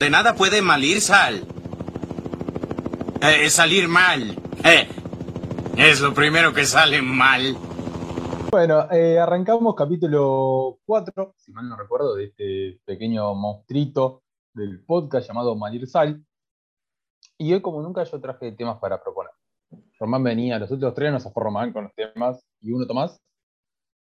De 0.00 0.10
nada 0.10 0.34
puede 0.36 0.62
malir 0.62 1.00
sal. 1.00 1.44
Eh, 3.20 3.50
salir 3.50 3.88
mal. 3.88 4.30
Eh, 4.64 4.86
es 5.76 6.00
lo 6.00 6.14
primero 6.14 6.54
que 6.54 6.64
sale 6.66 7.02
mal. 7.02 7.56
Bueno, 8.48 8.88
eh, 8.92 9.18
arrancamos 9.18 9.74
capítulo 9.74 10.78
4, 10.86 11.34
si 11.36 11.50
mal 11.50 11.68
no 11.68 11.76
recuerdo, 11.76 12.14
de 12.14 12.26
este 12.26 12.80
pequeño 12.84 13.34
monstruito 13.34 14.22
del 14.54 14.84
podcast 14.84 15.26
llamado 15.26 15.56
Malir 15.56 15.88
Sal. 15.88 16.24
Y 17.36 17.52
hoy, 17.52 17.60
como 17.60 17.82
nunca, 17.82 18.04
yo 18.04 18.20
traje 18.20 18.52
temas 18.52 18.78
para 18.78 19.02
proponer. 19.02 19.32
Román 19.98 20.22
venía, 20.22 20.60
los 20.60 20.70
otros 20.70 20.94
tres 20.94 21.10
nos 21.10 21.24
fue 21.24 21.42
Román 21.42 21.72
con 21.72 21.82
los 21.82 21.94
temas 21.94 22.46
y 22.60 22.70
uno 22.70 22.86
Tomás. 22.86 23.20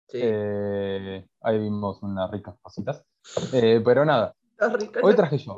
Sí. 0.09 0.19
Eh, 0.23 1.27
ahí 1.41 1.59
vimos 1.59 2.03
unas 2.03 2.31
ricas 2.31 2.55
cositas. 2.61 3.03
Eh, 3.55 3.81
pero 3.83 4.05
nada, 4.05 4.35
hoy 5.03 5.17
traje 5.17 5.39
yo. 5.39 5.57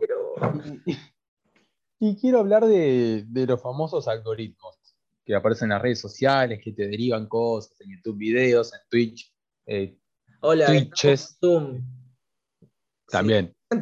Y, 0.86 0.96
y 2.00 2.16
quiero 2.20 2.38
hablar 2.40 2.64
de, 2.66 3.24
de 3.26 3.46
los 3.46 3.60
famosos 3.62 4.06
algoritmos 4.08 4.76
que 5.24 5.34
aparecen 5.34 5.66
en 5.66 5.70
las 5.74 5.82
redes 5.82 6.00
sociales, 6.00 6.60
que 6.62 6.72
te 6.72 6.86
derivan 6.88 7.26
cosas 7.28 7.78
en 7.80 7.90
YouTube, 7.96 8.16
videos, 8.16 8.72
en 8.72 8.80
Twitch, 8.90 9.32
eh, 9.66 9.98
Hola, 10.40 10.66
Twitches. 10.66 11.36
Zoom. 11.40 11.82
también. 13.08 13.54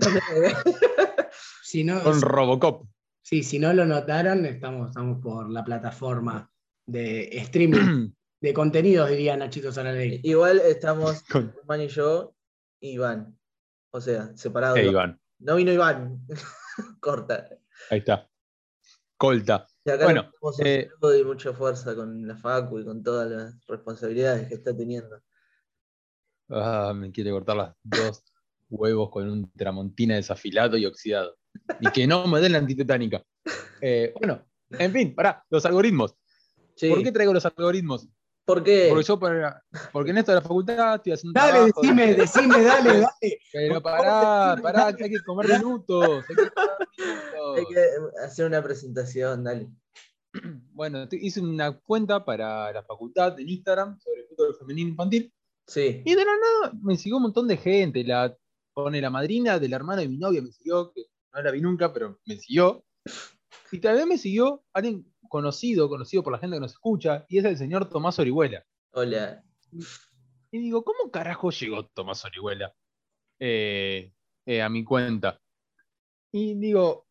Si 1.63 1.83
no, 1.85 2.01
con 2.03 2.21
Robocop. 2.23 2.87
sí, 3.23 3.43
si 3.43 3.59
no 3.59 3.73
lo 3.73 3.85
notaron, 3.87 4.47
estamos, 4.47 4.89
estamos 4.91 5.21
por 5.21 5.51
la 5.51 5.65
plataforma 5.65 6.51
de 6.87 7.25
streaming 7.39 8.11
de 8.41 8.55
contenidos, 8.55 9.11
diría 9.11 9.37
Nachito 9.37 9.73
Saraley. 9.73 10.21
Igual 10.23 10.61
estamos 10.61 11.23
Con- 11.31 11.53
Juan 11.67 11.81
y 11.83 11.89
yo, 11.89 12.35
Iván. 12.81 13.37
O 13.93 14.01
sea, 14.01 14.35
separados. 14.37 14.79
Iván, 14.79 15.21
No 15.39 15.57
vino 15.57 15.73
Iván. 15.73 16.27
Corta. 17.01 17.49
ahí 17.91 17.99
está. 17.99 18.29
Colta. 19.17 19.67
Y 19.85 19.91
acá 19.91 20.05
Bueno, 20.05 20.31
eh, 20.63 20.89
y 21.19 21.25
mucha 21.25 21.53
fuerza 21.53 21.95
con 21.95 22.27
la 22.27 22.37
Facu 22.37 22.81
y 22.81 22.85
con 22.85 23.03
todas 23.03 23.31
las 23.31 23.67
responsabilidades 23.67 24.49
que 24.49 24.55
está 24.55 24.77
teniendo. 24.77 25.21
Ah, 26.51 26.93
me 26.95 27.11
quiere 27.11 27.31
cortar 27.31 27.57
las 27.57 27.75
dos 27.83 28.25
huevos 28.69 29.11
con 29.11 29.31
un 29.31 29.51
tramontina 29.53 30.17
desafilado 30.17 30.77
y 30.77 30.87
oxidado. 30.87 31.37
Y 31.81 31.91
que 31.93 32.07
no 32.07 32.27
me 32.27 32.41
den 32.41 32.53
la 32.53 32.59
antitetánica. 32.59 33.25
Eh, 33.81 34.13
bueno, 34.19 34.47
en 34.71 34.93
fin, 34.93 35.15
pará, 35.15 35.45
los 35.49 35.65
algoritmos. 35.65 36.17
Sí. 36.75 36.91
¿Por 36.91 37.03
qué 37.03 37.13
traigo 37.13 37.33
los 37.33 37.47
algoritmos? 37.47 38.09
¿Por 38.47 38.63
qué? 38.63 38.87
Porque 38.91 39.05
yo 39.05 39.19
para, 39.19 39.61
porque 39.93 40.13
en 40.13 40.19
esto 40.19 40.31
de 40.31 40.37
la 40.37 40.41
facultad 40.41 40.95
estoy 40.95 41.13
haciendo 41.15 41.31
un 41.31 41.35
Dale, 41.35 41.73
trabajo, 41.73 41.81
decime, 41.83 42.15
decime, 42.15 42.63
dale, 42.63 42.91
dale. 43.01 43.41
Pero 43.53 43.83
pará, 43.83 44.57
pará, 44.63 44.95
que 44.95 45.05
hay 45.05 45.11
que 45.11 45.21
comer 45.25 45.49
minutos. 45.59 46.25
Hay 46.29 46.37
que 46.37 46.51
comer 46.51 46.79
minutos. 46.97 47.59
Hay 47.59 47.67
que 47.67 48.25
hacer 48.25 48.47
una 48.47 48.63
presentación, 48.63 49.45
dale. 49.45 49.69
Bueno, 50.73 51.09
hice 51.11 51.41
una 51.41 51.73
cuenta 51.73 52.25
para 52.25 52.71
la 52.71 52.85
facultad 52.85 53.41
en 53.41 53.49
Instagram 53.49 53.99
sobre 53.99 54.27
fútbol 54.29 54.55
femenino 54.55 54.91
infantil. 54.91 55.33
Sí. 55.67 56.03
Y 56.05 56.15
de 56.15 56.25
la 56.25 56.33
nada 56.37 56.79
me 56.83 56.97
siguió 56.97 57.17
un 57.17 57.25
montón 57.25 57.49
de 57.49 57.57
gente. 57.57 58.05
La, 58.05 58.37
pone 58.75 59.01
la 59.01 59.11
madrina 59.11 59.59
de 59.59 59.69
la 59.69 59.77
hermana 59.77 60.03
de 60.03 60.09
mi 60.09 60.19
novia, 60.19 60.43
me 60.43 60.53
siguió, 60.53 60.93
que 60.93 61.07
no 61.35 61.43
la 61.43 61.51
vi 61.51 61.63
nunca, 61.63 61.93
pero 61.93 62.21
me 62.27 62.37
siguió. 62.37 62.85
Y 63.73 63.81
también 63.81 64.09
me 64.09 64.19
siguió 64.19 64.63
alguien 64.73 65.05
conocido, 65.29 65.89
conocido 65.89 66.23
por 66.23 66.33
la 66.33 66.39
gente 66.39 66.57
que 66.57 66.61
nos 66.61 66.73
escucha, 66.73 67.25
y 67.29 67.39
es 67.39 67.45
el 67.45 67.57
señor 67.57 67.89
Tomás 67.89 68.19
Orihuela. 68.19 68.65
Hola. 68.93 69.43
Y 70.51 70.59
digo, 70.59 70.85
¿cómo 70.85 71.11
carajo 71.11 71.51
llegó 71.51 71.87
Tomás 71.87 72.25
Orihuela 72.25 72.75
eh, 73.39 74.13
eh, 74.45 74.63
a 74.63 74.69
mi 74.69 74.85
cuenta? 74.85 75.41
Y 76.33 76.55
digo, 76.55 77.07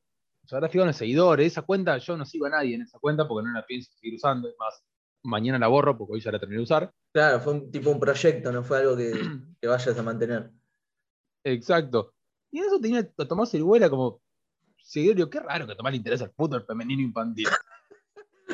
se 0.45 0.55
habrá 0.55 0.69
fijado 0.69 0.85
en 0.85 0.89
los 0.89 0.97
seguidores, 0.97 1.47
esa 1.47 1.61
cuenta, 1.63 1.97
yo 1.97 2.17
no 2.17 2.25
sigo 2.25 2.45
a 2.45 2.49
nadie 2.49 2.75
en 2.75 2.81
esa 2.81 2.99
cuenta 2.99 3.27
porque 3.27 3.47
no 3.47 3.53
la 3.53 3.65
pienso 3.65 3.91
seguir 3.93 4.15
usando, 4.15 4.47
es 4.47 4.55
más, 4.59 4.83
mañana 5.23 5.59
la 5.59 5.67
borro 5.67 5.97
porque 5.97 6.13
hoy 6.13 6.21
ya 6.21 6.31
la 6.31 6.39
terminé 6.39 6.57
de 6.57 6.63
usar. 6.63 6.93
Claro, 7.11 7.39
fue 7.39 7.53
un 7.53 7.71
tipo 7.71 7.89
un 7.89 7.99
proyecto, 7.99 8.51
no 8.51 8.63
fue 8.63 8.79
algo 8.79 8.95
que, 8.95 9.11
que 9.61 9.67
vayas 9.67 9.97
a 9.97 10.03
mantener. 10.03 10.51
Exacto. 11.43 12.13
Y 12.51 12.59
en 12.59 12.65
eso 12.65 12.79
tenía 12.79 12.99
a 12.99 13.25
Tomás 13.25 13.53
Orihuela 13.53 13.89
como 13.89 14.21
seguidor, 14.77 15.15
digo, 15.15 15.29
qué 15.29 15.39
raro 15.39 15.67
que 15.67 15.75
Tomás 15.75 15.91
le 15.91 15.97
interesa 15.97 16.25
el 16.25 16.31
fútbol 16.31 16.65
femenino 16.65 17.01
infantil. 17.01 17.47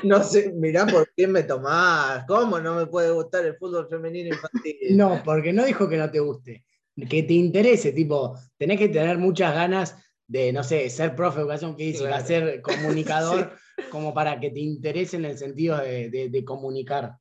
No 0.03 0.23
sé, 0.23 0.51
mirá 0.53 0.85
por 0.85 1.11
qué 1.15 1.27
me 1.27 1.43
tomás. 1.43 2.25
¿Cómo 2.27 2.59
no 2.59 2.75
me 2.75 2.87
puede 2.87 3.11
gustar 3.11 3.45
el 3.45 3.55
fútbol 3.57 3.87
femenino 3.89 4.29
infantil? 4.29 4.75
No, 4.91 5.21
porque 5.23 5.53
no 5.53 5.63
dijo 5.65 5.87
que 5.87 5.97
no 5.97 6.09
te 6.09 6.19
guste. 6.19 6.65
Que 7.09 7.23
te 7.23 7.33
interese, 7.33 7.91
tipo, 7.93 8.37
tenés 8.57 8.77
que 8.79 8.89
tener 8.89 9.17
muchas 9.17 9.53
ganas 9.53 9.97
de, 10.27 10.51
no 10.53 10.63
sé, 10.63 10.89
ser 10.89 11.15
profe 11.15 11.37
de 11.37 11.41
educación 11.43 11.75
física, 11.77 12.07
Claro. 12.09 12.25
ser 12.25 12.61
comunicador, 12.63 13.53
como 13.89 14.13
para 14.13 14.39
que 14.39 14.49
te 14.51 14.59
interese 14.59 15.17
en 15.17 15.25
el 15.25 15.37
sentido 15.37 15.77
de, 15.77 16.09
de- 16.09 16.29
de 16.29 16.45
comunicar. 16.45 17.17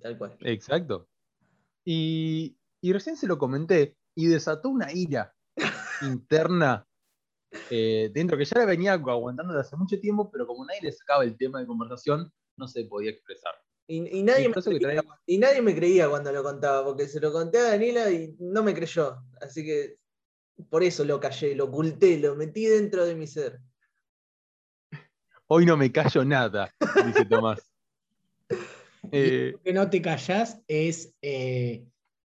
Tal 0.00 0.16
cual. 0.18 0.36
Exacto. 0.40 1.08
Y, 1.84 2.56
y 2.80 2.92
recién 2.92 3.16
se 3.16 3.26
lo 3.26 3.38
comenté 3.38 3.96
y 4.14 4.26
desató 4.26 4.68
una 4.68 4.92
ira 4.92 5.34
interna 6.02 6.86
eh, 7.70 8.10
dentro 8.12 8.36
que 8.36 8.44
ya 8.44 8.60
la 8.60 8.66
venía 8.66 8.92
aguantando 8.94 9.52
desde 9.52 9.68
hace 9.68 9.76
mucho 9.76 9.98
tiempo, 10.00 10.30
pero 10.30 10.46
como 10.46 10.64
nadie 10.64 10.82
le 10.82 10.92
sacaba 10.92 11.24
el 11.24 11.36
tema 11.36 11.60
de 11.60 11.66
conversación, 11.66 12.32
no 12.56 12.68
se 12.68 12.84
podía 12.84 13.10
expresar. 13.10 13.52
Y, 13.86 14.18
y 14.18 14.22
nadie 14.22 14.44
Y 14.44 14.48
me 14.48 14.78
creía, 14.78 15.04
y 15.26 15.38
nadie 15.38 15.62
me 15.62 15.74
creía 15.74 16.08
cuando 16.08 16.32
lo 16.32 16.42
contaba, 16.42 16.84
porque 16.84 17.06
se 17.08 17.20
lo 17.20 17.32
conté 17.32 17.58
a 17.58 17.70
Daniela 17.70 18.10
y 18.10 18.34
no 18.38 18.62
me 18.62 18.74
creyó. 18.74 19.22
Así 19.40 19.64
que 19.64 19.96
por 20.70 20.82
eso 20.82 21.04
lo 21.04 21.20
callé, 21.20 21.54
lo 21.54 21.64
oculté, 21.64 22.18
lo 22.18 22.36
metí 22.36 22.66
dentro 22.66 23.04
de 23.04 23.14
mi 23.14 23.26
ser. 23.26 23.60
Hoy 25.46 25.66
no 25.66 25.76
me 25.76 25.92
callo 25.92 26.24
nada, 26.24 26.72
dice 27.06 27.24
Tomás. 27.24 27.60
Eh, 29.10 29.50
Lo 29.52 29.62
que 29.62 29.72
no 29.72 29.90
te 29.90 30.00
callás 30.00 30.62
es 30.68 31.12
eh, 31.22 31.84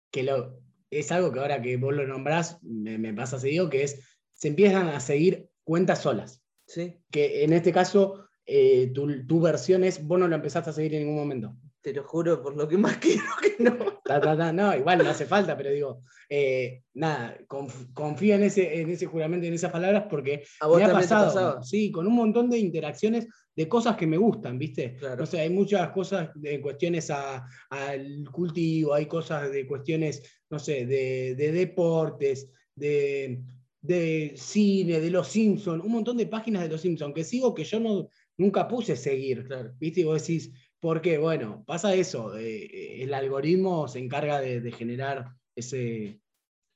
que 0.10 0.24
lo, 0.24 0.58
es 0.90 1.12
algo 1.12 1.32
que 1.32 1.40
ahora 1.40 1.62
que 1.62 1.76
vos 1.76 1.94
lo 1.94 2.08
nombrás, 2.08 2.64
me, 2.64 2.98
me 2.98 3.14
pasa 3.14 3.40
seguido, 3.40 3.70
que 3.70 3.84
es, 3.84 4.00
se 4.42 4.48
empiezan 4.48 4.88
a 4.88 5.00
seguir 5.00 5.50
cuentas 5.64 6.02
solas. 6.02 6.44
¿Sí? 6.66 6.98
Que 7.12 7.44
en 7.44 7.54
este 7.54 7.72
caso, 7.72 8.26
eh, 8.44 8.92
tu, 8.92 9.28
tu 9.28 9.40
versión 9.40 9.84
es, 9.84 10.04
vos 10.04 10.20
no 10.20 10.28
lo 10.28 10.36
empezaste 10.36 10.72
a 10.72 10.74
seguir 10.74 10.96
en 10.96 11.02
ningún 11.04 11.18
momento. 11.20 11.56
Te 11.80 11.94
lo 11.94 12.04
juro 12.04 12.42
por 12.42 12.56
lo 12.58 12.68
que 12.68 12.76
más 12.78 12.98
quiero 13.02 13.22
que 13.40 13.64
no. 13.64 13.78
Ta, 14.04 14.20
ta, 14.20 14.36
ta, 14.36 14.52
no, 14.52 14.76
igual 14.76 14.98
no 15.04 15.10
hace 15.12 15.26
falta, 15.28 15.56
pero 15.56 15.70
digo, 15.70 16.02
eh, 16.28 16.82
nada, 16.96 17.38
conf- 17.48 17.94
confía 17.94 18.36
en 18.36 18.44
ese, 18.44 18.82
en 18.82 18.90
ese 18.90 19.06
juramento 19.06 19.46
en 19.46 19.54
esas 19.54 19.72
palabras 19.72 20.06
porque 20.10 20.44
A 20.60 20.66
vos 20.68 20.80
me 20.80 20.86
ha 20.86 20.92
pasado, 20.94 21.62
sí, 21.62 21.92
con 21.92 22.08
un 22.08 22.16
montón 22.16 22.50
de 22.50 22.58
interacciones 22.58 23.28
de 23.56 23.68
cosas 23.68 23.96
que 23.96 24.08
me 24.08 24.18
gustan, 24.18 24.58
¿viste? 24.58 24.96
Claro. 24.96 25.18
No 25.18 25.26
sé, 25.28 25.40
hay 25.40 25.52
muchas 25.52 25.90
cosas 25.92 26.30
de 26.34 26.60
cuestiones 26.62 27.12
a- 27.12 27.46
al 27.70 28.24
cultivo, 28.32 28.96
hay 28.96 29.06
cosas 29.06 29.52
de 29.52 29.68
cuestiones, 29.68 30.24
no 30.50 30.58
sé, 30.58 30.88
de, 30.88 31.36
de 31.36 31.52
deportes, 31.52 32.50
de, 32.76 33.40
de 33.82 34.34
cine, 34.38 35.00
de 35.00 35.10
los 35.10 35.28
Simpsons, 35.28 35.84
un 35.84 35.92
montón 35.92 36.18
de 36.18 36.28
páginas 36.28 36.64
de 36.64 36.70
los 36.70 36.82
Simpsons 36.82 37.14
que 37.14 37.24
sigo 37.24 37.54
que 37.54 37.64
yo 37.64 37.80
no, 37.80 38.10
nunca 38.38 38.68
puse 38.68 38.96
seguir, 38.96 39.46
Claro. 39.48 39.74
¿viste? 39.80 40.02
Y 40.02 40.04
vos 40.04 40.22
decís, 40.22 40.52
¿por 40.80 41.02
qué? 41.02 41.18
Bueno, 41.18 41.64
pasa 41.66 41.94
eso, 41.96 42.38
eh, 42.38 43.04
el 43.04 43.14
algoritmo 43.14 43.88
se 43.88 44.00
encarga 44.00 44.40
de, 44.40 44.62
de 44.62 44.72
generar 44.72 45.36
ese... 45.56 46.20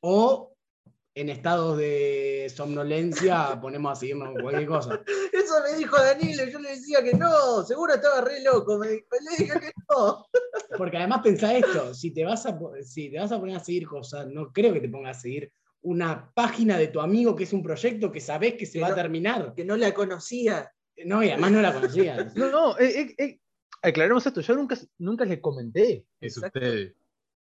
O 0.01 0.55
en 1.15 1.29
estados 1.29 1.77
de 1.77 2.51
somnolencia 2.53 3.57
ponemos 3.61 3.93
a 3.93 3.95
seguirnos 3.95 4.33
cualquier 4.41 4.67
cosa. 4.67 5.01
Eso 5.31 5.53
me 5.63 5.77
dijo 5.77 5.95
Daniela, 5.95 6.49
yo 6.49 6.59
le 6.59 6.71
decía 6.71 7.01
que 7.01 7.13
no, 7.13 7.63
seguro 7.63 7.93
estaba 7.93 8.21
re 8.21 8.43
loco, 8.43 8.77
me 8.77 8.89
dijo, 8.89 9.07
le 9.21 9.45
dije 9.45 9.59
que 9.59 9.71
no. 9.89 10.25
Porque 10.77 10.97
además 10.97 11.21
pensá 11.23 11.55
esto, 11.55 11.93
si 11.93 12.11
te, 12.11 12.25
vas 12.25 12.45
a, 12.45 12.59
si 12.83 13.09
te 13.09 13.17
vas 13.17 13.31
a 13.31 13.39
poner 13.39 13.55
a 13.55 13.63
seguir 13.63 13.87
cosas, 13.87 14.27
no 14.27 14.51
creo 14.51 14.73
que 14.73 14.81
te 14.81 14.89
pongas 14.89 15.17
a 15.17 15.21
seguir 15.21 15.51
una 15.85 16.31
página 16.33 16.77
de 16.77 16.87
tu 16.87 16.99
amigo 16.99 17.35
que 17.35 17.43
es 17.43 17.53
un 17.53 17.61
proyecto 17.63 18.11
que 18.11 18.19
sabés 18.19 18.55
que 18.55 18.65
se 18.65 18.73
Que 18.73 18.81
va 18.81 18.87
no- 18.89 18.93
a 18.93 18.97
terminar. 18.97 19.53
Que 19.55 19.63
no 19.65 19.77
la 19.77 19.93
conocía. 19.93 20.71
No, 21.05 21.23
y 21.23 21.29
además 21.29 21.51
no 21.51 21.61
la 21.61 21.73
conocías. 21.73 22.35
no, 22.35 22.49
no, 22.51 22.77
eh, 22.79 23.01
eh, 23.01 23.15
eh, 23.17 23.39
aclaremos 23.81 24.25
esto, 24.25 24.41
yo 24.41 24.55
nunca, 24.55 24.75
nunca 24.97 25.25
les 25.25 25.39
comenté 25.39 26.05
eso 26.19 26.43
a 26.43 26.47
ustedes. 26.47 26.93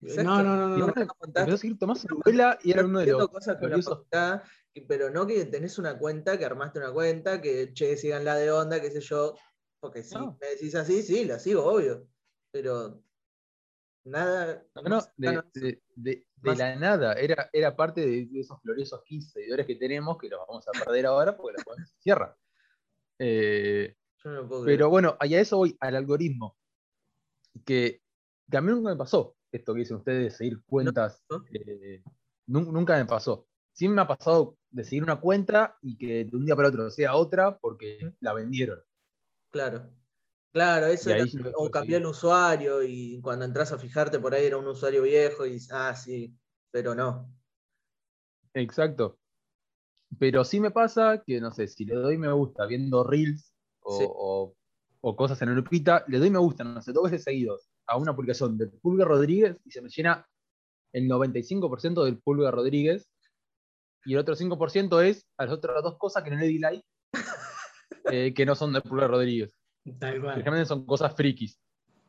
No, 0.02 0.44
no, 0.44 0.56
no, 0.58 0.78
no, 0.78 0.88
empezó 0.88 1.54
a 1.54 1.58
seguir 1.58 1.80
Tomás 1.80 2.06
Orihuela 2.06 2.60
y 2.64 2.72
era 2.72 2.86
uno 2.86 3.00
de 3.00 3.08
los 3.08 3.30
cosas 3.30 3.58
con 3.58 3.70
la 3.72 4.44
pero 4.90 5.10
no 5.10 5.26
que 5.26 5.46
tenés 5.46 5.80
una 5.80 5.98
cuenta, 5.98 6.38
que 6.38 6.44
armaste 6.46 6.80
una 6.80 6.92
cuenta, 6.92 7.42
que 7.42 7.72
che, 7.74 7.96
sigan 7.96 8.26
la 8.26 8.36
de 8.36 8.52
onda, 8.52 8.82
qué 8.82 8.92
sé 8.92 9.00
yo. 9.00 9.36
Porque 9.80 10.04
si 10.04 10.14
No. 10.16 10.38
me 10.42 10.48
decís 10.50 10.76
así, 10.76 11.02
sí, 11.02 11.24
la 11.24 11.40
sigo, 11.40 11.64
obvio. 11.64 12.08
Pero 12.52 13.02
nada. 14.04 14.66
No, 14.76 15.00
no, 15.18 15.44
de- 15.96 16.26
de 16.46 16.50
Más- 16.52 16.58
la 16.60 16.76
nada. 16.76 17.14
Era, 17.14 17.50
era 17.52 17.76
parte 17.76 18.02
de, 18.02 18.26
de 18.28 18.40
esos 18.40 18.62
gloriosos 18.62 19.04
15 19.04 19.30
seguidores 19.32 19.66
que 19.66 19.76
tenemos 19.76 20.18
que 20.18 20.30
los 20.30 20.40
vamos 20.48 20.66
a 20.68 20.72
perder 20.72 21.06
ahora 21.06 21.36
porque 21.36 21.58
la 21.58 21.64
cuenta 21.64 21.86
se 21.86 21.96
cierra. 22.00 22.38
Eh, 23.20 23.96
Yo 24.24 24.30
no 24.32 24.36
lo 24.42 24.48
puedo 24.48 24.64
creer. 24.64 24.78
pero 24.78 24.90
bueno, 24.90 25.18
y 25.22 25.36
a 25.36 25.40
eso 25.42 25.58
voy, 25.58 25.76
al 25.80 25.96
algoritmo. 25.96 26.58
Que, 27.66 28.02
que 28.50 28.58
a 28.58 28.62
mí 28.62 28.72
nunca 28.72 28.90
me 28.90 28.98
pasó 28.98 29.36
esto 29.52 29.74
que 29.74 29.80
dicen 29.80 29.98
ustedes 29.98 30.24
de 30.24 30.30
seguir 30.38 30.62
cuentas. 30.66 31.24
¿no? 31.30 31.44
eh, 31.54 32.04
nun- 32.48 32.72
nunca 32.72 32.98
me 32.98 33.06
pasó. 33.06 33.48
Sí 33.72 33.88
me 33.88 34.02
ha 34.02 34.08
pasado 34.08 34.58
de 34.70 34.84
seguir 34.84 35.04
una 35.04 35.20
cuenta 35.22 35.78
y 35.82 35.98
que 35.98 36.26
de 36.26 36.36
un 36.38 36.46
día 36.46 36.56
para 36.56 36.68
otro 36.70 36.90
sea 36.90 37.16
otra 37.16 37.58
porque 37.58 38.14
la 38.20 38.34
vendieron. 38.34 38.80
Claro. 39.52 39.90
Claro, 40.56 40.86
eso 40.86 41.10
era- 41.10 41.26
o 41.58 41.70
cambió 41.70 41.98
el 41.98 42.06
usuario 42.06 42.82
y 42.82 43.20
cuando 43.22 43.44
entras 43.44 43.74
a 43.74 43.78
fijarte 43.78 44.20
por 44.20 44.34
ahí 44.34 44.46
era 44.46 44.56
un 44.56 44.66
usuario 44.66 45.02
viejo 45.02 45.46
y 45.46 45.52
dices, 45.52 45.70
ah, 45.74 45.94
sí, 45.94 46.34
pero 46.72 46.96
no. 46.96 47.30
Exacto. 48.54 49.20
Pero 50.18 50.46
sí 50.46 50.62
me 50.62 50.72
pasa 50.72 51.22
que, 51.26 51.42
no 51.42 51.52
sé, 51.52 51.68
si 51.68 51.84
le 51.84 51.96
doy 51.96 52.18
me 52.18 52.32
gusta 52.32 52.66
viendo 52.68 53.04
reels 53.04 53.54
o, 53.82 53.98
Sí. 54.00 54.06
o- 54.08 54.56
o 55.02 55.16
cosas 55.18 55.42
en 55.42 55.54
Lupita, 55.54 56.06
le 56.08 56.20
doy 56.20 56.30
me 56.30 56.40
gusta, 56.40 56.64
no 56.64 56.82
sé, 56.82 56.94
dos 56.94 57.04
veces 57.12 57.24
seguidos 57.26 57.70
a 57.86 57.98
una 57.98 58.16
publicación 58.16 58.58
de 58.58 58.68
Pulga 58.68 59.04
Rodríguez 59.04 59.58
y 59.66 59.72
se 59.72 59.82
me 59.82 59.90
llena 59.90 60.26
el 60.94 61.06
95% 61.10 62.06
del 62.06 62.18
Pulga 62.20 62.50
Rodríguez 62.50 63.10
y 64.06 64.14
el 64.14 64.20
otro 64.20 64.38
5% 64.38 65.02
es 65.02 65.28
a 65.38 65.44
las 65.48 65.54
otras 65.56 65.84
dos 65.84 65.98
cosas 65.98 66.24
que 66.24 66.32
no 66.32 66.38
le 66.38 66.48
di 66.48 66.60
like, 66.60 66.86
eh, 68.06 68.34
que 68.34 68.46
no 68.46 68.56
son 68.56 68.72
de 68.72 68.80
Pulga 68.80 69.08
Rodríguez. 69.10 69.52
Tal 70.00 70.22
cual. 70.22 70.36
generalmente 70.36 70.68
son 70.68 70.86
cosas 70.86 71.16
frikis. 71.16 71.60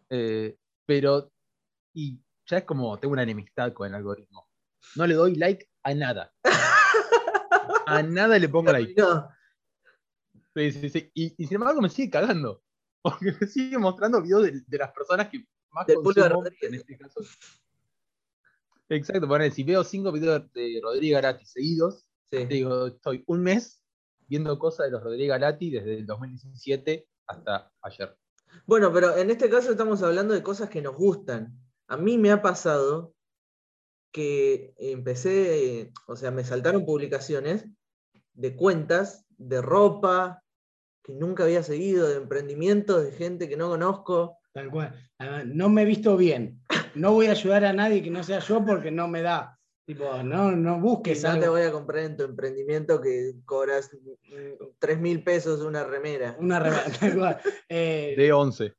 Eh, 0.08 0.56
pero, 0.87 1.32
y 1.93 2.20
ya 2.46 2.58
es 2.58 2.64
como, 2.64 2.99
tengo 2.99 3.12
una 3.12 3.23
enemistad 3.23 3.73
con 3.73 3.88
el 3.88 3.94
algoritmo. 3.94 4.49
No 4.94 5.06
le 5.06 5.14
doy 5.14 5.34
like 5.34 5.69
a 5.82 5.94
nada. 5.94 6.32
A 7.88 8.02
nada 8.02 8.37
le 8.38 8.49
pongo 8.49 8.73
like. 8.73 9.00
No, 9.00 9.28
Sí, 10.56 10.73
sí, 10.73 10.88
sí. 10.88 11.11
Y, 11.12 11.34
y 11.37 11.46
sin 11.46 11.56
embargo 11.56 11.82
me 11.82 11.90
sigue 11.90 12.11
cagando. 12.11 12.62
Porque 13.02 13.32
me 13.38 13.46
sigue 13.46 13.78
mostrando 13.78 14.23
videos 14.23 14.44
de, 14.44 14.62
de 14.67 14.78
las 14.78 14.90
personas 14.93 15.28
que 15.28 15.46
más 15.70 15.87
Del 15.87 15.96
consumo, 15.96 16.43
en 16.62 16.75
este 16.75 16.96
caso. 16.96 17.20
Exacto, 18.88 19.28
ponele, 19.28 19.50
si 19.50 19.62
veo 19.64 19.84
cinco 19.84 20.11
videos 20.11 20.50
de 20.52 20.81
Rodríguez 20.82 21.20
Galati 21.20 21.44
seguidos, 21.44 22.08
sí. 22.31 22.46
digo, 22.46 22.87
estoy 22.87 23.23
un 23.26 23.43
mes 23.43 23.84
viendo 24.26 24.58
cosas 24.58 24.87
de 24.87 24.93
los 24.93 25.02
Rodríguez 25.02 25.28
Galati 25.28 25.70
desde 25.70 25.99
el 25.99 26.06
2017 26.06 27.06
hasta 27.26 27.73
ayer. 27.82 28.17
Bueno, 28.67 28.93
pero 28.93 29.17
en 29.17 29.31
este 29.31 29.50
caso 29.50 29.70
estamos 29.70 30.02
hablando 30.02 30.34
de 30.34 30.43
cosas 30.43 30.70
que 30.70 30.82
nos 30.82 30.96
gustan. 30.96 31.58
A 31.88 31.96
mí 31.96 32.19
me 32.19 32.31
ha 32.31 32.43
pasado 32.43 33.14
que 34.12 34.75
empecé, 34.78 35.93
o 36.06 36.17
sea, 36.17 36.31
me 36.31 36.44
saltaron 36.44 36.87
publicaciones 36.87 37.67
de 38.32 38.56
cuentas 38.56 39.26
de 39.37 39.61
ropa 39.61 40.43
que 41.02 41.12
nunca 41.12 41.44
había 41.44 41.62
seguido, 41.62 42.08
de 42.08 42.17
emprendimientos 42.17 43.05
de 43.05 43.12
gente 43.12 43.49
que 43.49 43.56
no 43.56 43.69
conozco. 43.69 44.38
Tal 44.52 44.70
cual. 44.70 44.94
No 45.46 45.69
me 45.69 45.82
he 45.82 45.84
visto 45.84 46.17
bien. 46.17 46.62
No 46.94 47.12
voy 47.12 47.26
a 47.26 47.32
ayudar 47.32 47.64
a 47.64 47.73
nadie 47.73 48.02
que 48.02 48.11
no 48.11 48.25
sea 48.25 48.40
yo 48.40 48.64
porque 48.64 48.90
no 48.90 49.06
me 49.06 49.23
da. 49.23 49.55
Tipo, 49.86 50.20
no, 50.24 50.50
no 50.50 50.74
Que 50.74 50.80
busques 50.80 51.22
no 51.22 51.38
te 51.38 51.48
voy 51.48 51.62
a 51.62 51.70
comprar 51.70 52.02
en 52.04 52.16
tu 52.16 52.24
emprendimiento 52.24 53.00
que 53.00 53.34
cobras 53.44 53.88
mm, 53.94 54.64
3 54.80 54.98
mil 55.00 55.22
pesos 55.22 55.60
una 55.60 55.84
remera. 55.84 56.36
Una 56.40 56.58
remera. 56.58 57.40
Eh, 57.68 58.14
De 58.16 58.32
11. 58.32 58.72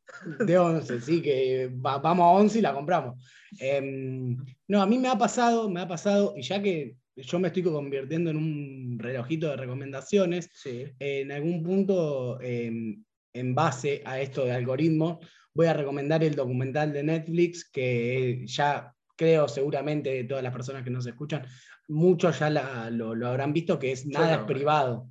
De 0.45 0.57
11, 0.57 0.99
sí, 1.01 1.21
que 1.21 1.71
va- 1.73 1.99
vamos 1.99 2.25
a 2.25 2.29
11 2.31 2.59
y 2.59 2.61
la 2.61 2.73
compramos. 2.73 3.23
Em, 3.57 4.35
no, 4.67 4.81
a 4.81 4.85
mí 4.85 4.97
me 4.97 5.07
ha 5.07 5.17
pasado, 5.17 5.69
me 5.69 5.79
ha 5.79 5.87
pasado, 5.87 6.33
y 6.35 6.41
ya 6.41 6.61
que 6.61 6.97
yo 7.15 7.39
me 7.39 7.47
estoy 7.47 7.63
convirtiendo 7.63 8.29
en 8.29 8.37
un 8.37 8.99
relojito 8.99 9.47
de 9.47 9.55
recomendaciones, 9.55 10.49
Sí. 10.53 10.85
en 10.99 11.31
algún 11.31 11.63
punto, 11.63 12.39
em, 12.41 13.01
en 13.33 13.55
base 13.55 14.01
a 14.05 14.19
esto 14.19 14.43
de 14.43 14.51
algoritmos, 14.51 15.19
voy 15.53 15.67
a 15.67 15.73
recomendar 15.73 16.21
el 16.23 16.35
documental 16.35 16.91
de 16.91 17.03
Netflix, 17.03 17.69
que 17.69 18.43
ya 18.45 18.93
creo 19.17 19.47
seguramente 19.47 20.09
de 20.11 20.23
todas 20.23 20.43
las 20.43 20.53
personas 20.53 20.83
que 20.83 20.89
nos 20.89 21.05
escuchan, 21.07 21.45
muchos 21.89 22.39
ya 22.39 22.49
la- 22.49 22.89
lo, 22.89 23.15
lo 23.15 23.27
habrán 23.27 23.51
visto, 23.53 23.77
que 23.79 23.91
es 23.91 24.05
Nada 24.05 24.35
no. 24.37 24.41
es 24.43 24.47
privado. 24.47 25.09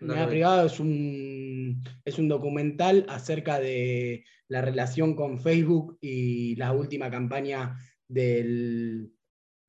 No 0.00 0.14
Nada 0.14 0.28
privado 0.28 0.66
es 0.66 0.78
un, 0.78 1.82
es 2.04 2.18
un 2.18 2.28
documental 2.28 3.06
acerca 3.08 3.58
de 3.58 4.24
la 4.48 4.60
relación 4.60 5.14
con 5.16 5.40
Facebook 5.40 5.96
y 6.00 6.54
la 6.56 6.72
última 6.72 7.10
campaña 7.10 7.76
del, 8.06 9.10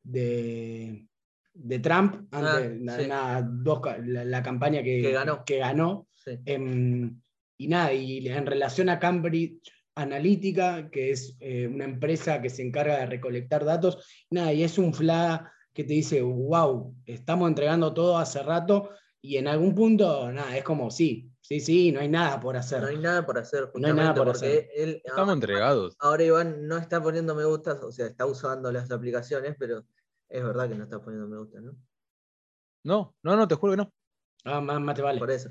de, 0.03 1.07
de 1.53 1.79
Trump, 1.79 2.27
Ah, 2.31 2.57
antes, 2.57 2.95
sí. 3.03 3.09
dos 3.63 3.81
la, 4.05 4.25
la 4.25 4.43
campaña 4.43 4.83
que, 4.83 5.01
Que 5.01 5.11
ganó. 5.11 5.43
que 5.45 5.57
ganó. 5.57 6.07
sí. 6.13 6.31
Em, 6.45 7.19
y 7.59 7.67
nada, 7.69 7.91
y 7.93 8.27
en 8.27 8.45
relación 8.45 8.89
a 8.89 8.99
Cambridge 8.99 9.61
Analytica, 10.01 10.89
que 10.89 11.11
es 11.11 11.35
eh, 11.39 11.67
una 11.67 11.85
empresa 11.85 12.41
que 12.41 12.49
se 12.49 12.61
encarga 12.61 12.99
de 12.99 13.05
recolectar 13.07 13.65
datos, 13.65 14.05
nada, 14.29 14.53
y 14.53 14.63
es 14.63 14.77
un 14.77 14.93
fla 14.93 15.51
que 15.73 15.83
te 15.83 15.93
dice, 15.93 16.21
wow, 16.21 16.95
estamos 17.05 17.47
entregando 17.49 17.93
todo 17.93 18.17
hace 18.17 18.41
rato, 18.43 18.89
y 19.21 19.37
en 19.37 19.47
algún 19.47 19.75
punto, 19.75 20.31
nada, 20.31 20.55
es 20.55 20.63
como, 20.63 20.89
sí, 20.91 21.29
sí, 21.41 21.59
sí, 21.59 21.91
no 21.91 21.99
hay 21.99 22.07
nada 22.09 22.39
por 22.39 22.55
hacer. 22.55 22.81
No 22.81 22.87
hay 22.87 22.97
nada 22.97 23.25
por 23.25 23.37
hacer. 23.37 23.69
No 23.73 23.87
hay 23.87 23.93
nada 23.93 24.09
justamente 24.13 24.19
por 24.19 24.27
porque 24.27 24.47
hacer. 24.47 24.69
él- 24.75 25.01
Estamos 25.03 25.33
entregados. 25.33 25.95
Ahora 25.99 26.23
Iván 26.23 26.67
no 26.67 26.77
está 26.77 27.01
poniendo 27.01 27.35
me 27.35 27.45
gustas, 27.45 27.81
o 27.83 27.91
sea, 27.91 28.05
está 28.07 28.25
usando 28.25 28.71
las 28.71 28.89
aplicaciones, 28.91 29.55
pero 29.57 29.85
es 30.29 30.43
verdad 30.43 30.69
que 30.69 30.75
no 30.75 30.83
está 30.83 31.01
poniendo 31.01 31.27
me 31.27 31.37
gustas, 31.37 31.63
¿no? 31.63 31.75
No, 32.83 33.15
no, 33.23 33.35
no, 33.35 33.47
te 33.47 33.55
juro 33.55 33.73
que 33.73 33.77
no. 33.77 33.93
Ah, 34.45 34.61
más, 34.61 34.79
más 34.79 34.95
te 34.95 35.01
vale. 35.01 35.19
Por 35.19 35.31
eso. 35.31 35.49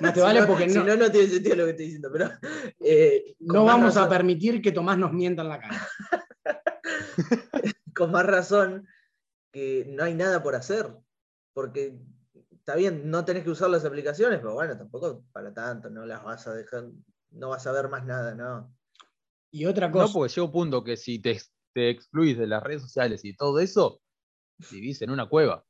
Más 0.00 0.14
te 0.14 0.20
Si 0.20 0.20
vale 0.20 0.40
no- 0.40 0.46
porque 0.46 0.68
si 0.68 0.78
no, 0.78 0.84
no, 0.84 0.96
no 0.96 1.10
tiene 1.10 1.28
sentido 1.28 1.56
lo 1.56 1.64
que 1.64 1.70
estoy 1.70 1.84
diciendo, 1.86 2.10
pero. 2.12 2.30
eh, 2.80 3.34
no 3.40 3.64
vamos 3.64 3.96
a 3.96 4.08
permitir 4.08 4.62
que 4.62 4.72
Tomás 4.72 4.96
nos 4.98 5.12
mienta 5.12 5.42
en 5.42 5.48
la 5.48 5.60
cara. 5.60 5.88
Con 7.94 8.10
más 8.10 8.26
razón 8.26 8.86
que 9.52 9.86
no 9.88 10.04
hay 10.04 10.14
nada 10.14 10.42
por 10.42 10.54
hacer. 10.54 10.96
Porque 11.52 11.98
está 12.50 12.74
bien, 12.76 13.10
no 13.10 13.24
tenés 13.26 13.44
que 13.44 13.50
usar 13.50 13.68
las 13.68 13.84
aplicaciones, 13.84 14.38
pero 14.38 14.54
bueno, 14.54 14.76
tampoco 14.78 15.24
para 15.32 15.52
tanto, 15.52 15.90
no 15.90 16.06
las 16.06 16.24
vas 16.24 16.46
a 16.46 16.54
dejar, 16.54 16.84
no 17.30 17.50
vas 17.50 17.66
a 17.66 17.72
ver 17.72 17.90
más 17.90 18.06
nada, 18.06 18.34
¿no? 18.34 18.74
Y 19.50 19.66
otra 19.66 19.88
No, 19.88 19.92
cosa, 19.92 20.12
porque 20.14 20.32
llega 20.32 20.46
un 20.46 20.52
punto 20.52 20.82
que 20.82 20.96
si 20.96 21.18
te, 21.20 21.38
te 21.74 21.90
excluís 21.90 22.38
de 22.38 22.46
las 22.46 22.62
redes 22.62 22.80
sociales 22.80 23.22
y 23.26 23.36
todo 23.36 23.58
eso, 23.60 24.00
vivís 24.70 25.02
en 25.02 25.10
una 25.10 25.28
cueva. 25.28 25.62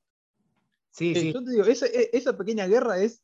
Sí, 0.93 1.15
sí, 1.15 1.33
Yo 1.33 1.43
te 1.45 1.51
digo, 1.51 1.65
esa, 1.65 1.87
e- 1.87 2.11
esa 2.13 2.37
pequeña 2.37 2.67
guerra 2.67 2.99
es 2.99 3.23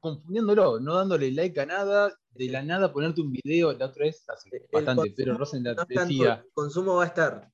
confundiéndolo, 0.00 0.80
no 0.80 0.94
dándole 0.94 1.32
like 1.32 1.60
a 1.60 1.66
nada, 1.66 2.12
de 2.30 2.48
la 2.48 2.62
nada 2.62 2.92
ponerte 2.92 3.20
un 3.20 3.32
video, 3.32 3.72
la 3.72 3.86
otra 3.86 4.04
vez 4.04 4.24
hace 4.28 4.48
El 4.50 4.62
bastante, 4.72 5.12
pero 5.16 5.32
consumo 5.32 5.38
Rosenblatt 5.38 5.76
no 5.76 5.82
está 5.82 6.02
en 6.02 6.08
tu- 6.08 6.14
decía, 6.14 6.34
el 6.44 6.52
consumo 6.52 6.94
va 6.96 7.04
a 7.04 7.06
estar. 7.06 7.52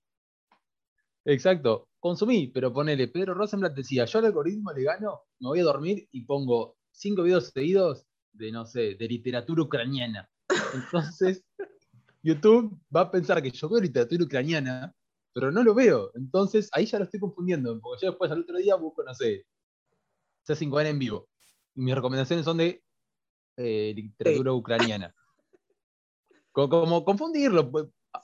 exacto, 1.25 1.89
consumí, 2.01 2.49
pero 2.49 2.73
ponele, 2.73 3.09
Pedro 3.09 3.35
Rosenblatt 3.35 3.75
decía, 3.75 4.05
yo 4.05 4.19
al 4.19 4.27
algoritmo 4.27 4.73
le 4.73 4.83
gano, 4.85 5.23
me 5.41 5.49
voy 5.49 5.61
a 5.61 5.65
dormir 5.65 6.09
y 6.12 6.25
pongo 6.25 6.77
cinco 6.93 7.23
videos 7.23 7.49
seguidos 7.49 8.06
de, 8.33 8.53
no 8.53 8.67
sé, 8.67 8.94
de 8.96 9.08
literatura 9.08 9.63
ucraniana. 9.63 10.29
Entonces, 10.75 11.44
YouTube 12.23 12.79
va 12.94 13.03
a 13.03 13.11
pensar 13.11 13.43
que 13.43 13.51
yo 13.51 13.69
veo 13.69 13.81
literatura 13.81 14.25
ucraniana, 14.25 14.94
pero 15.34 15.50
no 15.50 15.62
lo 15.62 15.74
veo. 15.74 16.10
Entonces, 16.14 16.70
ahí 16.72 16.86
ya 16.86 16.98
lo 16.98 17.05
estoy 17.05 17.20
confundiendo, 17.20 17.79
porque 17.81 18.05
yo 18.06 18.12
después 18.12 18.31
al 18.31 18.41
otro 18.41 18.56
día 18.56 18.76
busco, 18.76 19.03
no 19.03 19.12
sé, 19.12 19.44
C5N 20.46 20.86
en 20.88 20.98
vivo. 20.98 21.29
Y 21.74 21.82
mis 21.82 21.94
recomendaciones 21.94 22.44
son 22.44 22.56
de 22.58 22.82
eh, 23.56 23.93
literatura 23.94 24.53
ucraniana. 24.53 25.14
Co- 26.53 26.69
Como, 26.69 27.05
confundirlo, 27.05 27.70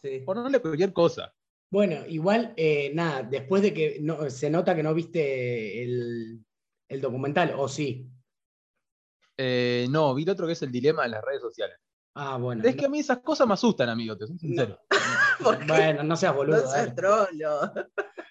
Sí. 0.00 0.20
ponerle 0.20 0.60
cualquier 0.60 0.92
cosa. 0.92 1.34
Bueno, 1.70 2.06
igual, 2.06 2.54
eh, 2.56 2.92
nada, 2.94 3.22
después 3.22 3.62
de 3.62 3.74
que 3.74 3.98
no- 4.00 4.28
se 4.30 4.50
nota 4.50 4.74
que 4.74 4.82
no 4.82 4.94
viste 4.94 5.82
el, 5.82 6.44
el 6.88 7.00
documental, 7.00 7.54
o 7.56 7.68
sí. 7.68 8.08
Eh, 9.36 9.86
no, 9.90 10.14
vi 10.14 10.28
otro 10.28 10.46
que 10.46 10.52
es 10.52 10.62
el 10.62 10.70
dilema 10.70 11.02
de 11.04 11.08
las 11.10 11.24
redes 11.24 11.40
sociales. 11.40 11.76
Ah, 12.14 12.36
bueno. 12.36 12.62
Es 12.64 12.76
que 12.76 12.86
a 12.86 12.88
mí 12.88 12.98
esas 12.98 13.18
cosas 13.18 13.46
me 13.46 13.54
asustan, 13.54 13.88
amigo, 13.88 14.16
te 14.16 14.26
soy 14.26 14.38
sincero. 14.38 14.78
¿Por 14.88 14.98
qué? 15.00 15.06
Bueno, 15.66 16.02
no 16.02 16.16
seas 16.16 16.32
No 16.32 16.38
boludo. 16.38 16.60
seas 16.60 16.72
dale. 16.72 16.92
trolo. 16.92 17.72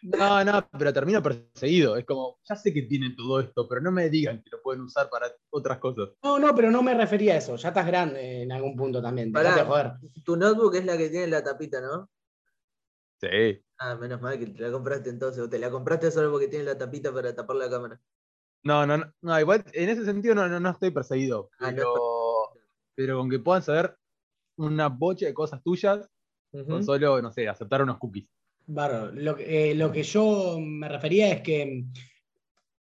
No, 0.01 0.43
no, 0.45 0.69
pero 0.77 0.93
termino 0.93 1.21
perseguido. 1.21 1.97
Es 1.97 2.05
como, 2.05 2.39
ya 2.47 2.55
sé 2.55 2.73
que 2.73 2.83
tienen 2.83 3.15
todo 3.15 3.39
esto, 3.41 3.67
pero 3.67 3.81
no 3.81 3.91
me 3.91 4.09
digan 4.09 4.41
que 4.41 4.49
lo 4.51 4.61
pueden 4.61 4.81
usar 4.81 5.09
para 5.09 5.27
otras 5.49 5.77
cosas. 5.79 6.09
No, 6.23 6.39
no, 6.39 6.55
pero 6.55 6.71
no 6.71 6.81
me 6.81 6.93
refería 6.93 7.33
a 7.33 7.37
eso. 7.37 7.55
Ya 7.57 7.69
estás 7.69 7.85
grande 7.85 8.43
en 8.43 8.51
algún 8.51 8.75
punto 8.75 9.01
también. 9.01 9.31
Pará. 9.31 9.65
Joder. 9.65 9.91
Tu 10.23 10.37
notebook 10.37 10.75
es 10.75 10.85
la 10.85 10.97
que 10.97 11.09
tiene 11.09 11.27
la 11.27 11.43
tapita, 11.43 11.81
¿no? 11.81 12.09
Sí. 13.19 13.61
Ah, 13.77 13.95
menos 13.95 14.21
mal 14.21 14.39
que 14.39 14.47
te 14.47 14.61
la 14.61 14.71
compraste 14.71 15.09
entonces, 15.09 15.43
o 15.43 15.49
te 15.49 15.59
la 15.59 15.69
compraste 15.69 16.11
solo 16.11 16.31
porque 16.31 16.47
tiene 16.47 16.65
la 16.65 16.77
tapita 16.77 17.13
para 17.13 17.35
tapar 17.35 17.57
la 17.57 17.69
cámara. 17.69 17.99
No, 18.63 18.85
no, 18.85 18.97
no, 18.97 19.13
no, 19.21 19.39
igual 19.39 19.63
en 19.73 19.89
ese 19.89 20.05
sentido 20.05 20.35
no, 20.35 20.47
no, 20.47 20.59
no 20.59 20.69
estoy 20.69 20.91
perseguido. 20.91 21.49
Ah, 21.59 21.71
no 21.71 21.77
Pero, 21.77 21.93
pero 22.95 23.17
con 23.17 23.29
que 23.29 23.39
puedan 23.39 23.63
saber 23.63 23.97
una 24.57 24.87
bocha 24.89 25.25
de 25.25 25.33
cosas 25.33 25.61
tuyas, 25.63 26.09
Ujú. 26.51 26.65
con 26.65 26.83
solo, 26.83 27.21
no 27.21 27.31
sé, 27.31 27.47
aceptar 27.47 27.81
unos 27.81 27.97
cookies. 27.97 28.27
Bárbaro. 28.65 29.11
Lo, 29.13 29.35
que- 29.35 29.71
eh, 29.71 29.75
lo 29.75 29.91
que 29.91 30.03
yo 30.03 30.59
me 30.59 30.87
refería 30.89 31.31
es 31.31 31.41
que, 31.41 31.85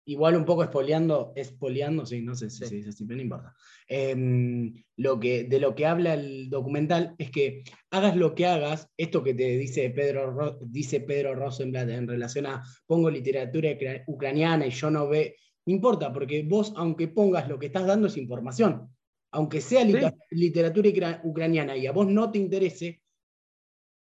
igual 0.05 0.35
un 0.35 0.45
poco 0.45 0.63
espoleando, 0.63 1.33
espoleando, 1.35 2.05
sí, 2.05 2.21
no 2.21 2.33
sé 2.35 2.49
si 2.49 2.57
Sí. 2.63 2.65
se 2.65 2.75
dice 2.77 2.89
así, 2.89 3.05
pero 3.05 3.17
no 3.17 3.21
importa. 3.23 3.53
Em, 3.87 4.73
lo 4.97 5.19
que, 5.19 5.43
de 5.43 5.59
lo 5.59 5.75
que 5.75 5.85
habla 5.85 6.15
el 6.15 6.49
documental 6.49 7.13
es 7.19 7.29
que 7.29 7.63
hagas 7.91 8.15
lo 8.15 8.33
que 8.33 8.47
hagas, 8.47 8.87
esto 8.97 9.23
que 9.23 9.33
te 9.35 9.57
dice 9.57 9.89
Pedro, 9.91 10.31
Ro- 10.31 10.59
dice 10.61 11.01
Pedro 11.01 11.35
Rosenblatt 11.35 11.89
en 11.89 12.07
relación 12.07 12.47
a 12.47 12.63
pongo 12.87 13.09
literatura 13.11 13.69
ucra- 13.71 14.03
ucraniana 14.07 14.65
y 14.65 14.71
yo 14.71 14.89
no 14.89 15.07
ve, 15.07 15.35
No 15.65 15.73
importa, 15.75 16.11
porque 16.11 16.41
vos, 16.41 16.73
aunque 16.77 17.09
pongas 17.09 17.47
lo 17.47 17.59
que 17.59 17.67
estás 17.67 17.85
dando 17.85 18.07
es 18.07 18.17
información. 18.17 18.89
Aunque 19.31 19.61
sea 19.61 19.83
liter- 19.83 20.15
literatura 20.31 20.89
ucra- 20.89 21.21
ucraniana 21.23 21.77
y 21.77 21.85
a 21.85 21.91
vos 21.91 22.07
no 22.07 22.31
te 22.31 22.39
interese, 22.39 23.01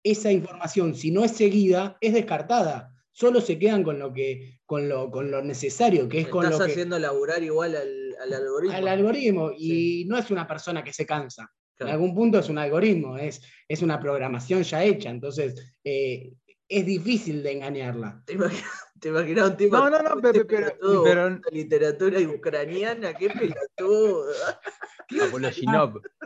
esa 0.03 0.31
información, 0.31 0.95
si 0.95 1.11
no 1.11 1.23
es 1.23 1.31
seguida, 1.31 1.97
es 2.01 2.13
descartada. 2.13 2.93
Solo 3.13 3.41
se 3.41 3.59
quedan 3.59 3.83
con 3.83 3.99
lo, 3.99 4.13
que, 4.13 4.59
con 4.65 4.87
lo, 4.87 5.11
con 5.11 5.29
lo 5.31 5.41
necesario, 5.43 6.07
que 6.07 6.21
es 6.21 6.27
con 6.29 6.45
Estás 6.45 6.59
lo 6.59 6.65
que, 6.65 6.71
haciendo 6.71 6.97
laburar 6.97 7.43
igual 7.43 7.75
al, 7.75 8.15
al 8.23 8.33
algoritmo. 8.33 8.75
al 8.77 8.87
algoritmo. 8.87 9.51
Y 9.57 10.05
no 10.07 10.17
es 10.17 10.31
una 10.31 10.47
persona 10.47 10.83
que 10.83 10.93
se 10.93 11.05
cansa. 11.05 11.51
En 11.79 11.87
algún 11.87 12.13
punto 12.13 12.37
es 12.39 12.47
un 12.47 12.57
algoritmo, 12.59 13.17
es, 13.17 13.41
es 13.67 13.81
una 13.81 13.99
programación 13.99 14.61
ya 14.63 14.83
hecha. 14.83 15.09
Entonces, 15.09 15.55
eh, 15.83 16.31
es 16.69 16.85
difícil 16.85 17.41
de 17.43 17.51
engañarla. 17.53 18.21
¿Te 18.25 18.33
imaginas, 18.33 18.63
te 19.01 19.09
imaginas 19.09 19.49
un 19.49 19.57
tipo 19.57 19.75
No, 19.77 19.89
no, 19.89 20.01
no, 20.01 20.21
pero- 20.21 20.45
pero- 20.47 20.67
pelotudo 20.67 21.03
pero- 21.03 21.21
buscando 21.23 21.49
literatura 21.51 22.19
ucraniana? 22.21 23.13
¡Qué 23.13 23.29
pelotudo! 23.29 24.25
Apologinov. 25.27 26.01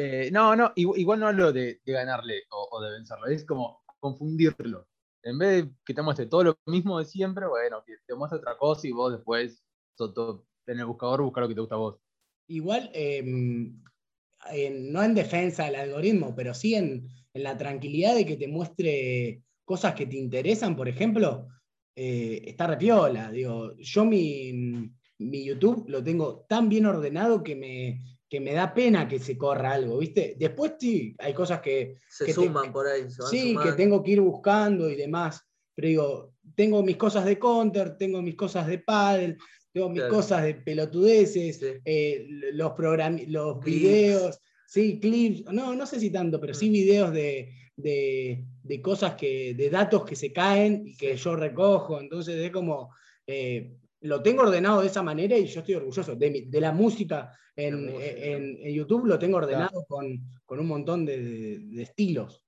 Eh, 0.00 0.30
no, 0.32 0.54
no, 0.54 0.72
igual, 0.76 1.18
no 1.18 1.26
hablo 1.26 1.52
de, 1.52 1.80
ganarle 1.84 2.42
o, 2.50 2.80
de 2.80 2.92
vencerlo, 2.92 3.26
es 3.26 3.44
como 3.44 3.82
confundirlo. 3.98 4.86
En 5.24 5.38
vez 5.38 5.64
de 5.64 5.72
que 5.84 5.92
te 5.94 6.02
muestre 6.02 6.26
todo 6.26 6.44
lo 6.44 6.58
mismo 6.66 6.98
de 7.00 7.04
siempre, 7.04 7.46
bueno, 7.48 7.82
que 7.84 7.96
te 8.06 8.14
muestre 8.14 8.38
otra 8.38 8.56
cosa 8.56 8.86
y 8.86 8.92
vos 8.92 9.12
después 9.12 9.64
so- 9.96 10.12
to- 10.12 10.46
en 10.66 10.78
el 10.78 10.86
buscador 10.86 11.22
buscar 11.22 11.42
lo 11.42 11.48
que 11.48 11.54
te 11.54 11.60
gusta 11.60 11.74
a 11.74 11.78
vos. 11.78 12.00
Igual, 12.46 12.90
en- 12.94 14.92
no 14.92 15.02
en 15.02 15.14
defensa 15.14 15.64
del 15.64 15.76
algoritmo, 15.76 16.34
pero 16.34 16.54
sí 16.54 16.74
en, 16.74 17.08
en 17.34 17.42
la 17.42 17.56
tranquilidad 17.56 18.14
de 18.14 18.24
que 18.26 18.36
te 18.36 18.48
muestre 18.48 19.42
cosas 19.64 19.94
que 19.94 20.06
te 20.06 20.16
interesan, 20.16 20.76
por 20.76 20.88
ejemplo, 20.88 21.48
eh, 21.94 22.42
está 22.46 22.66
repiola. 22.66 23.30
Digo, 23.30 23.74
yo 23.76 24.04
mi, 24.04 24.90
mi 25.18 25.44
YouTube 25.44 25.84
lo 25.88 26.02
tengo 26.02 26.46
tan 26.48 26.68
bien 26.68 26.86
ordenado 26.86 27.42
que 27.42 27.56
me, 27.56 28.00
que 28.28 28.40
me 28.40 28.52
da 28.52 28.74
pena 28.74 29.08
que 29.08 29.18
se 29.18 29.38
corra 29.38 29.72
algo, 29.72 29.98
¿viste? 29.98 30.36
Después 30.38 30.72
sí, 30.78 31.14
hay 31.18 31.32
cosas 31.32 31.60
que, 31.60 31.96
Se 32.08 32.26
que 32.26 32.34
te- 32.34 32.34
suman 32.34 32.72
por 32.72 32.86
ahí. 32.86 33.10
Se 33.10 33.22
van 33.22 33.30
Sí, 33.30 33.56
que 33.62 33.72
tengo 33.72 34.02
que 34.02 34.10
ir 34.12 34.20
buscando 34.20 34.90
y 34.90 34.96
demás. 34.96 35.40
Pero 35.74 35.88
digo, 35.88 36.34
tengo 36.54 36.82
mis 36.82 36.96
cosas 36.96 37.24
de 37.24 37.38
counter, 37.38 37.96
tengo 37.96 38.20
mis 38.20 38.34
cosas 38.34 38.66
de 38.66 38.78
paddle, 38.80 39.36
tengo 39.72 39.88
mis 39.88 40.00
Claro. 40.00 40.14
cosas 40.14 40.42
de 40.44 40.54
pelotudeces, 40.56 41.56
Sí. 41.58 41.66
eh, 41.84 42.26
los, 42.52 42.72
programi- 42.72 43.26
los 43.28 43.60
Clips. 43.60 43.80
videos, 43.82 44.40
sí, 44.66 44.98
clips, 45.00 45.44
no, 45.52 45.74
no 45.74 45.86
sé 45.86 45.98
si 46.00 46.10
tanto, 46.10 46.38
pero 46.40 46.52
sí 46.52 46.68
Mm. 46.68 46.72
videos 46.72 47.12
de, 47.12 47.52
de- 47.76 48.44
de 48.62 48.82
cosas 48.82 49.14
que, 49.14 49.54
de 49.54 49.70
datos 49.70 50.04
que 50.04 50.16
se 50.16 50.32
caen 50.32 50.82
y 50.86 50.96
que 50.96 51.16
yo 51.16 51.36
recojo. 51.36 52.00
Entonces 52.00 52.34
es 52.36 52.50
como, 52.50 52.90
eh, 53.26 53.72
lo 54.00 54.22
tengo 54.22 54.42
ordenado 54.42 54.80
de 54.80 54.86
esa 54.86 55.02
manera 55.02 55.36
y 55.36 55.46
yo 55.46 55.60
estoy 55.60 55.74
orgulloso. 55.74 56.14
De, 56.16 56.30
mi- 56.30 56.44
de 56.46 56.60
la 56.60 56.72
música 56.72 57.32
en, 57.56 57.86
La 57.86 57.92
música. 57.92 58.10
en- 58.14 58.56
en 58.60 58.74
YouTube 58.74 59.06
lo 59.06 59.18
tengo 59.18 59.38
ordenado 59.38 59.84
con, 59.88 60.06
con 60.46 60.60
un 60.60 60.66
montón 60.66 61.04
de- 61.04 61.18
de- 61.22 61.58
de 61.58 61.82
estilos. 61.82 62.42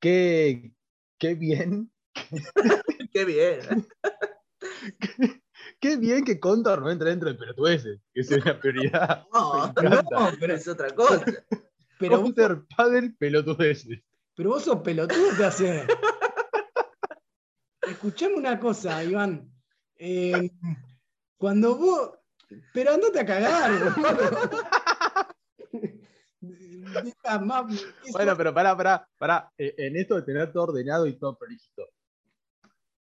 Qué, 0.00 0.72
qué 1.18 1.34
bien, 1.34 1.90
Qué 3.12 3.24
bien. 3.24 3.60
qué 5.80 5.96
bien 5.96 6.24
que 6.24 6.38
Condor 6.40 6.82
no 6.82 6.90
entra 6.90 7.10
dentro 7.10 7.28
de 7.28 7.34
pelotudeces, 7.36 8.00
que 8.12 8.20
es 8.20 8.30
una 8.30 8.58
prioridad. 8.58 9.24
No. 9.32 9.66
No, 9.68 10.30
pero, 10.38 10.54
es 10.54 10.66
otra 10.68 10.90
cosa. 10.94 11.24
pero, 11.98 12.12
vos, 12.20 12.20
Counter, 12.32 12.62
Paddle, 12.76 13.10
pelotudeces. 13.18 14.00
pero 14.34 14.50
vos 14.50 14.64
sos 14.64 14.80
pelotudo, 14.80 15.36
te 15.36 15.44
hace. 15.44 15.86
Escuchame 17.82 18.34
una 18.34 18.58
cosa, 18.58 19.02
Iván. 19.04 19.48
Eh, 20.04 20.50
cuando 21.38 21.76
vos. 21.76 22.10
Pero 22.74 22.90
andate 22.92 23.20
a 23.20 23.24
cagar, 23.26 23.70
Bueno, 28.12 28.36
pero 28.36 28.52
pará, 28.52 28.76
pará, 28.76 29.08
pará. 29.16 29.52
Eh, 29.56 29.74
En 29.78 29.96
esto 29.96 30.16
de 30.16 30.22
tener 30.22 30.52
todo 30.52 30.64
ordenado 30.64 31.06
y 31.06 31.14
todo 31.18 31.36
prolijito. 31.38 31.88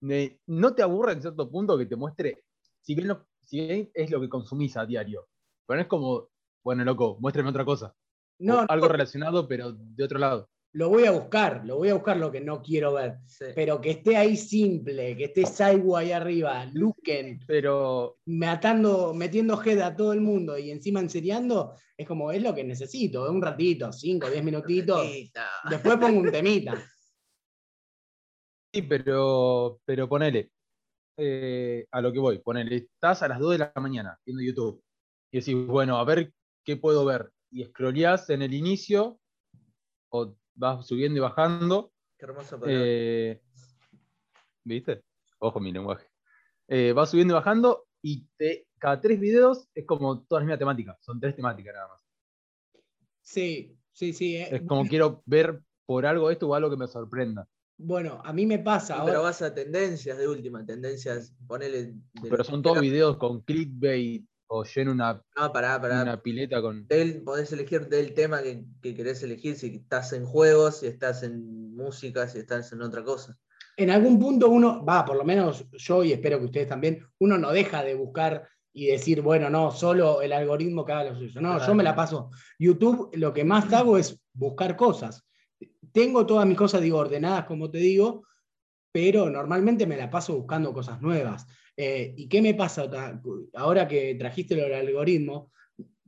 Ne- 0.01 0.39
¿No 0.47 0.73
te 0.73 0.81
aburre 0.81 1.11
en 1.13 1.21
cierto 1.21 1.49
punto 1.51 1.77
que 1.77 1.85
te 1.85 1.95
muestre, 1.95 2.43
si 2.81 2.95
bien, 2.95 3.09
lo- 3.09 3.27
si 3.45 3.59
bien 3.67 3.91
es 3.93 4.09
lo 4.11 4.21
que 4.21 4.29
consumís 4.29 4.77
a 4.77 4.85
diario, 4.85 5.27
pero 5.65 5.75
no 5.77 5.81
es 5.81 5.87
como, 5.87 6.29
bueno, 6.63 6.85
loco, 6.85 7.17
muéstrame 7.19 7.49
otra 7.49 7.65
cosa. 7.65 7.93
no, 8.39 8.59
O 8.59 8.61
no, 8.61 8.65
algo 8.69 8.87
relacionado, 8.87 9.47
pero 9.47 9.73
de 9.73 10.03
otro 10.03 10.19
lado. 10.19 10.49
Lo 10.73 10.89
voy 10.89 11.05
a 11.05 11.11
buscar, 11.11 11.65
lo 11.65 11.77
voy 11.77 11.89
a 11.89 11.93
buscar 11.95 12.17
lo 12.17 12.31
que 12.31 12.41
no 12.41 12.61
quiero 12.61 12.93
ver. 12.93 13.17
Sí. 13.25 13.45
Pero 13.55 13.81
que 13.81 13.91
esté 13.91 14.15
ahí 14.17 14.37
simple, 14.37 15.15
que 15.17 15.25
esté 15.25 15.45
Saigo 15.45 15.97
ahí 15.97 16.11
arriba, 16.11 16.65
Luken, 16.73 17.39
Pero 17.47 18.19
matando, 18.25 19.13
metiendo 19.13 19.61
head 19.63 19.79
a 19.79 19.95
todo 19.95 20.13
el 20.13 20.21
mundo 20.21 20.57
y 20.57 20.69
encima 20.69 20.99
enseriando, 20.99 21.73
es 21.97 22.07
como, 22.07 22.31
es 22.31 22.43
lo 22.43 22.53
que 22.53 22.63
necesito, 22.63 23.29
un 23.31 23.41
ratito, 23.41 23.91
5, 23.91 24.29
10 24.29 24.43
minutitos. 24.43 25.03
Después 25.69 25.97
pongo 25.97 26.19
un 26.19 26.31
temita. 26.31 26.75
sí, 28.73 28.81
pero, 28.83 29.79
pero 29.85 30.07
ponele. 30.07 30.51
eh, 31.17 31.87
a 31.91 32.01
lo 32.01 32.11
que 32.13 32.19
voy, 32.19 32.37
ponele, 32.39 32.75
estás 32.75 33.23
a 33.23 33.27
las 33.27 33.39
2 33.39 33.53
de 33.53 33.57
la 33.57 33.73
mañana 33.77 34.19
viendo 34.23 34.43
YouTube 34.43 34.83
y 35.31 35.39
decís, 35.39 35.55
bueno, 35.65 35.97
a 35.97 36.03
ver 36.05 36.31
qué 36.63 36.77
puedo 36.77 37.03
ver. 37.05 37.31
Y 37.49 37.63
scrolleás 37.65 38.29
en 38.29 38.43
el 38.43 38.53
inicio, 38.53 39.19
o 40.09 40.35
vas 40.57 40.85
subiendo 40.85 41.17
y 41.17 41.21
bajando, 41.21 41.91
Qué 42.17 42.25
hermosa 42.25 42.59
palabra. 42.59 42.81
Eh, 42.83 43.41
¿Viste? 44.63 45.03
Ojo 45.39 45.59
mi 45.59 45.71
lenguaje. 45.71 46.07
Eh, 46.67 46.91
va 46.93 47.05
subiendo 47.05 47.33
y 47.33 47.35
bajando 47.35 47.85
y 48.01 48.25
te- 48.37 48.67
cada 48.79 48.99
tres 48.99 49.19
videos 49.19 49.69
es 49.73 49.85
como 49.85 50.21
toda 50.23 50.41
la 50.41 50.45
misma 50.47 50.57
temática. 50.57 50.97
Son 50.99 51.19
tres 51.19 51.35
temáticas 51.35 51.73
nada 51.75 51.87
más. 51.89 52.03
Sí, 53.21 53.77
sí, 53.91 54.13
sí. 54.13 54.37
eh. 54.37 54.49
Es 54.51 54.61
como 54.63 54.85
quiero 54.87 55.21
ver 55.25 55.61
por 55.85 56.05
algo 56.05 56.29
esto 56.31 56.47
o 56.49 56.55
algo 56.55 56.69
que 56.69 56.77
me 56.77 56.87
sorprenda. 56.87 57.47
Bueno, 57.77 58.19
a 58.25 58.33
mí 58.33 58.45
me 58.45 58.59
pasa. 58.59 58.87
Sí, 58.95 58.99
ahora- 58.99 59.05
pero 59.13 59.23
vas 59.23 59.41
a 59.43 59.53
tendencias 59.53 60.17
de 60.17 60.27
última, 60.27 60.65
tendencias, 60.65 61.35
ponele. 61.47 61.83
de 62.13 62.29
Pero 62.29 62.43
son 62.43 62.61
todos 62.63 62.81
videos 62.81 63.17
con 63.17 63.41
clickbait 63.41 64.25
o 64.47 64.63
lleno 64.63 64.91
una, 64.91 65.21
No, 65.37 65.51
pará, 65.51 65.79
pará. 65.79 66.01
una 66.03 66.21
pileta 66.21 66.61
con. 66.61 66.87
Del- 66.87 67.21
podés 67.23 67.51
elegir 67.51 67.87
del 67.87 68.13
tema 68.13 68.41
que, 68.41 68.63
que 68.81 68.95
querés 68.95 69.21
elegir, 69.23 69.55
si 69.55 69.67
estás 69.75 70.13
en 70.13 70.25
juegos, 70.25 70.79
si 70.79 70.87
estás 70.87 71.23
en 71.23 71.75
música, 71.75 72.27
si 72.27 72.39
estás 72.39 72.71
en 72.73 72.81
otra 72.81 73.03
cosa. 73.03 73.37
en 73.79 73.89
algún 73.91 74.17
punto 74.19 74.49
uno, 74.49 74.83
va, 74.83 75.05
por 75.05 75.15
lo 75.17 75.23
menos 75.23 75.65
yo 75.71 76.03
y 76.03 76.11
espero 76.11 76.39
que 76.39 76.45
ustedes 76.45 76.67
también, 76.67 77.05
uno 77.19 77.37
no 77.37 77.51
deja 77.51 77.83
de 77.83 77.93
buscar 77.93 78.47
y 78.73 78.87
decir, 78.87 79.21
bueno, 79.21 79.49
no, 79.49 79.71
solo 79.71 80.21
el 80.21 80.31
algoritmo 80.33 80.83
que 80.85 80.91
haga 80.93 81.11
lo 81.11 81.15
suyo. 81.15 81.41
No, 81.41 81.53
yo 81.53 81.57
Claro. 81.59 81.75
me 81.75 81.83
la 81.83 81.95
paso. 81.95 82.29
YouTube, 82.59 83.09
lo 83.15 83.33
que 83.33 83.43
más 83.43 83.71
hago 83.73 83.97
es 83.97 84.19
buscar 84.33 84.75
cosas. 84.75 85.23
Tengo 85.91 86.25
todas 86.25 86.45
mis 86.45 86.57
cosas, 86.57 86.81
digo, 86.81 86.97
ordenadas, 86.99 87.45
como 87.45 87.69
te 87.71 87.79
digo, 87.79 88.23
pero 88.99 89.29
normalmente 89.29 89.85
me 89.85 89.95
la 89.95 90.09
paso 90.09 90.35
buscando 90.35 90.73
cosas 90.73 90.99
nuevas. 91.03 91.45
Eh, 91.77 92.15
¿Y 92.17 92.27
qué 92.27 92.41
me 92.41 92.55
pasa 92.55 92.89
ahora 93.53 93.87
que 93.87 94.15
trajiste 94.15 94.55
del 94.55 94.73
algoritmo? 94.73 95.51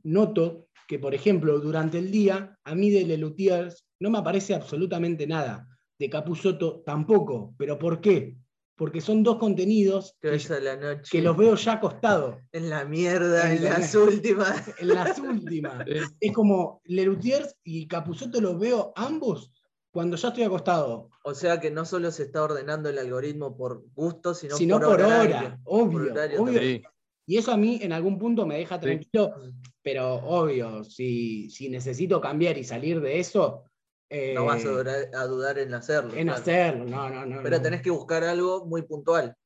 Noto 0.02 0.66
que, 0.88 0.98
por 0.98 1.14
ejemplo, 1.14 1.60
durante 1.60 1.98
el 1.98 2.10
día, 2.10 2.58
a 2.64 2.74
mí 2.74 2.90
de 2.90 3.04
Lelutiers 3.04 3.86
no 4.00 4.10
me 4.10 4.18
aparece 4.18 4.54
absolutamente 4.56 5.24
nada. 5.24 5.68
De 6.00 6.10
Capuzotto 6.10 6.82
tampoco. 6.84 7.54
¿Pero 7.56 7.78
por 7.78 8.00
qué? 8.00 8.34
Porque 8.74 9.00
son 9.00 9.22
dos 9.22 9.36
contenidos 9.36 10.16
Que 10.20 10.26
que, 10.28 10.32
ves 10.32 10.50
a 10.50 10.58
la 10.58 10.74
noche. 10.76 11.10
que 11.12 11.22
los 11.22 11.36
veo 11.36 11.54
ya 11.54 11.74
acostados, 11.74 12.38
En 12.52 12.70
la 12.70 12.84
mierda, 12.84 13.52
En 13.52 13.58
en, 13.58 13.64
la- 13.66 13.78
las 13.78 13.94
últimas. 13.94 14.74
en 14.80 14.88
las 14.88 15.16
últimas. 15.20 15.86
Es 16.20 16.32
como 16.32 16.80
Lelutiers 16.86 17.54
y 17.62 17.86
Capuzotto 17.86 18.40
los 18.40 18.58
veo 18.58 18.92
ambos 18.96 19.52
cuando 19.92 20.16
ya 20.16 20.28
estoy 20.28 20.44
acostado, 20.44 21.10
O 21.22 21.34
sea 21.34 21.60
que 21.60 21.70
no 21.70 21.84
solo 21.84 22.10
se 22.10 22.22
está 22.24 22.42
ordenando 22.44 22.88
el 22.88 22.98
algoritmo 22.98 23.56
por 23.56 23.84
gusto, 23.94 24.34
sino, 24.34 24.56
sino 24.56 24.76
por, 24.78 24.86
por 24.88 25.00
horario. 25.02 25.36
hora, 25.36 25.58
obvio. 25.64 26.12
horario 26.12 26.42
obvio. 26.42 26.60
Sí. 26.60 26.82
Y 27.26 27.36
eso 27.38 27.52
a 27.52 27.56
mí 27.56 27.78
en 27.82 27.92
algún 27.92 28.18
punto 28.18 28.46
me 28.46 28.58
deja 28.58 28.76
Sí. 28.76 28.80
tranquilo, 28.82 29.34
pero 29.82 30.14
obvio, 30.14 30.82
si, 30.84 31.48
si 31.50 31.68
necesito 31.68 32.20
cambiar 32.20 32.56
y 32.58 32.64
salir 32.64 33.00
de 33.00 33.20
eso, 33.20 33.64
eh, 34.08 34.32
No 34.34 34.46
vas 34.46 34.64
a 34.64 34.68
dudar, 34.70 35.10
a 35.14 35.24
dudar 35.26 35.58
en 35.58 35.72
hacerlo. 35.74 36.14
en 36.14 36.24
claro. 36.26 36.40
hacerlo. 36.40 36.84
No, 36.86 37.08
no, 37.10 37.26
no. 37.26 37.42
Pero 37.42 37.56
no. 37.58 37.62
tenés 37.62 37.82
que 37.82 37.90
buscar 37.90 38.24
algo 38.24 38.66
muy 38.66 38.82
puntual. 38.82 39.36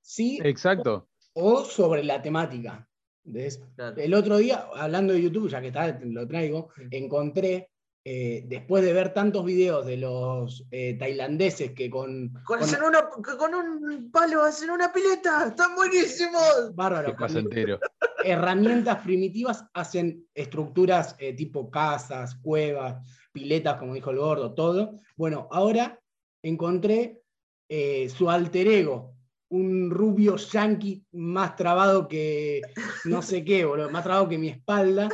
Sí, 0.00 0.38
Exacto. 0.44 1.08
o 1.32 1.64
sobre 1.64 2.04
la 2.04 2.20
temática. 2.22 2.88
El 3.96 4.12
otro 4.14 4.36
día, 4.36 4.68
hablando 4.74 5.14
de 5.14 5.22
YouTube, 5.22 5.48
ya 5.48 5.60
que 5.62 5.68
está, 5.68 5.98
lo 6.04 6.28
traigo, 6.28 6.68
Mm. 6.76 6.88
encontré, 6.90 7.70
eh, 8.06 8.44
después 8.46 8.84
de 8.84 8.92
ver 8.92 9.14
tantos 9.14 9.44
videos 9.46 9.86
de 9.86 9.96
los 9.96 10.66
eh, 10.70 10.94
tailandeses 10.98 11.72
que 11.72 11.88
con, 11.88 12.28
Con, 12.44 12.58
con- 12.58 12.60
hacen 12.60 12.82
una- 12.82 13.08
con 13.08 13.54
un 13.54 14.10
palo 14.10 14.42
hacen 14.42 14.68
una 14.70 14.92
pileta. 14.92 15.46
¡Están 15.48 15.74
buenísimos! 15.74 16.74
bárbaro, 16.74 17.16
herramientas 18.24 18.98
primitivas 19.02 19.64
hacen 19.72 20.26
estructuras 20.34 21.16
eh, 21.18 21.32
tipo 21.34 21.70
casas, 21.70 22.34
cuevas, 22.36 22.96
piletas, 23.32 23.76
como 23.78 23.94
dijo 23.94 24.10
el 24.10 24.18
gordo, 24.18 24.52
todo. 24.54 24.98
Bueno, 25.16 25.48
ahora 25.50 25.98
encontré 26.42 27.22
eh, 27.70 28.08
su 28.10 28.28
alter 28.30 28.68
ego, 28.68 29.14
un 29.48 29.90
rubio 29.90 30.36
yankee 30.36 31.04
más 31.12 31.56
trabado 31.56 32.06
que 32.08 32.60
no 33.04 33.22
sé 33.22 33.44
qué, 33.44 33.64
boludo, 33.64 33.88
más 33.90 34.04
trabado 34.04 34.28
que 34.28 34.36
mi 34.38 34.48
espalda. 34.48 35.08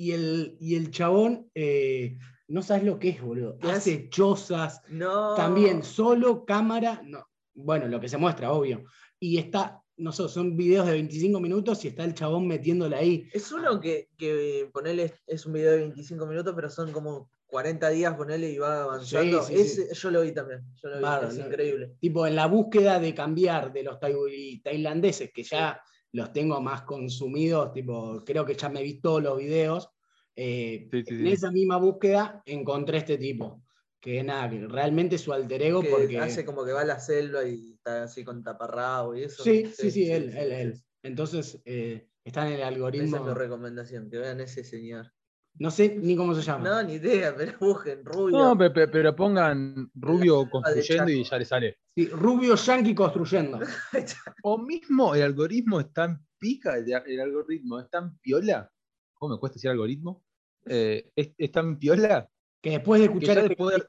Y 0.00 0.12
el, 0.12 0.56
y 0.60 0.76
el 0.76 0.92
chabón, 0.92 1.50
eh, 1.56 2.16
no 2.46 2.62
sabes 2.62 2.84
lo 2.84 3.00
que 3.00 3.08
es, 3.08 3.20
boludo. 3.20 3.58
¿Qué 3.58 3.68
Hace 3.72 4.08
chozas, 4.08 4.80
No. 4.88 5.34
también 5.34 5.82
solo 5.82 6.44
cámara, 6.44 7.02
no, 7.04 7.26
bueno, 7.52 7.88
lo 7.88 8.00
que 8.00 8.08
se 8.08 8.16
muestra, 8.16 8.52
obvio. 8.52 8.84
Y 9.18 9.38
está, 9.38 9.82
no 9.96 10.12
sé, 10.12 10.28
son 10.28 10.56
videos 10.56 10.86
de 10.86 10.92
25 10.92 11.40
minutos 11.40 11.84
y 11.84 11.88
está 11.88 12.04
el 12.04 12.14
chabón 12.14 12.46
metiéndola 12.46 12.98
ahí. 12.98 13.28
Es 13.32 13.50
uno 13.50 13.80
que, 13.80 14.08
que 14.16 14.70
ponele, 14.72 15.14
es 15.26 15.44
un 15.46 15.54
video 15.54 15.72
de 15.72 15.78
25 15.78 16.26
minutos, 16.26 16.54
pero 16.54 16.70
son 16.70 16.92
como 16.92 17.28
40 17.48 17.88
días, 17.88 18.14
ponele 18.14 18.50
y 18.52 18.58
va 18.58 18.84
avanzando. 18.84 19.42
Sí, 19.42 19.56
sí, 19.56 19.60
Ese- 19.60 19.94
Yo 19.94 20.10
lo 20.12 20.20
vi 20.20 20.30
también. 20.30 20.60
Yo 20.80 20.90
lo 20.90 20.98
vi, 20.98 21.26
es 21.26 21.38
¿no? 21.38 21.46
increíble. 21.46 21.96
Tipo, 21.98 22.24
en 22.24 22.36
la 22.36 22.46
búsqueda 22.46 23.00
de 23.00 23.12
cambiar 23.16 23.72
de 23.72 23.82
los 23.82 23.98
tai- 23.98 24.60
tailandeses, 24.62 25.32
que 25.34 25.42
ya 25.42 25.80
los 26.12 26.32
tengo 26.32 26.60
más 26.60 26.82
consumidos, 26.82 27.72
tipo, 27.72 28.22
creo 28.24 28.44
que 28.44 28.54
ya 28.54 28.68
me 28.68 28.82
vi 28.82 29.00
todos 29.00 29.22
los 29.22 29.38
videos. 29.38 29.90
eh, 30.36 30.88
Sí, 30.90 31.02
sí, 31.06 31.14
en 31.14 31.26
sí. 31.26 31.32
esa 31.32 31.50
misma 31.50 31.76
búsqueda 31.78 32.42
encontré 32.46 32.98
este 32.98 33.18
tipo, 33.18 33.64
que 34.00 34.22
nada, 34.22 34.48
que 34.48 34.66
realmente 34.68 35.18
su 35.18 35.32
alter 35.32 35.62
ego 35.62 35.82
Que 35.82 35.88
porque... 35.90 36.18
hace 36.20 36.44
como 36.44 36.64
que 36.64 36.72
va 36.72 36.82
a 36.82 36.84
la 36.84 37.00
selva 37.00 37.44
y 37.44 37.72
está 37.74 38.04
así 38.04 38.24
con 38.24 38.42
taparrabo 38.44 39.16
y 39.16 39.24
eso. 39.24 39.42
Sí, 39.42 39.66
sí, 39.74 39.90
sí, 39.90 40.10
él, 40.10 40.30
sí, 40.32 40.38
él, 40.38 40.48
sí, 40.48 40.54
él. 40.54 40.74
sí. 40.76 40.82
Entonces, 41.02 41.60
eh, 41.64 42.08
está 42.24 42.46
en 42.46 42.54
el 42.54 42.58
Esa 42.60 42.68
algoritmo. 42.68 43.16
es 43.16 43.22
mi 43.22 43.34
recomendación, 43.34 44.08
que 44.10 44.18
vean 44.18 44.40
ese 44.40 44.62
señor. 44.64 45.12
No 45.58 45.70
sé 45.72 45.96
ni 45.96 46.14
cómo 46.14 46.34
se 46.34 46.42
llama. 46.42 46.68
No, 46.68 46.82
ni 46.84 46.94
idea, 46.94 47.34
pero 47.36 47.58
busquen 47.58 48.04
rubio. 48.04 48.38
No, 48.38 48.56
pe- 48.56 48.70
pe- 48.70 48.88
pero, 48.88 49.14
pongan 49.14 49.90
rubio 49.94 50.44
de 50.44 50.50
construyendo 50.50 51.10
y 51.10 51.24
ya 51.24 51.38
le 51.38 51.44
sale. 51.44 51.78
Sí, 51.96 52.06
Rubio 52.08 52.54
Yankee 52.54 52.94
construyendo. 52.94 53.58
O 54.44 54.56
mismo 54.58 55.14
el 55.16 55.22
algoritmo 55.22 55.80
está 55.80 56.04
en 56.04 56.24
pica, 56.38 56.76
el, 56.76 57.20
algoritmo 57.20 57.80
está 57.80 57.98
en 57.98 58.16
piola. 58.18 58.70
¿Cómo 59.14 59.34
me 59.34 59.40
cuesta 59.40 59.54
decir 59.54 59.70
algoritmo? 59.70 60.24
Eh, 60.64 61.10
es, 61.16 61.32
es 61.36 61.50
tan 61.50 61.78
piola 61.78 62.28
Que 62.60 62.70
después 62.70 63.00
de 63.00 63.08
que 63.08 63.12
escuchar 63.14 63.36
ya 63.36 63.40
este 63.42 63.48
después 63.48 63.88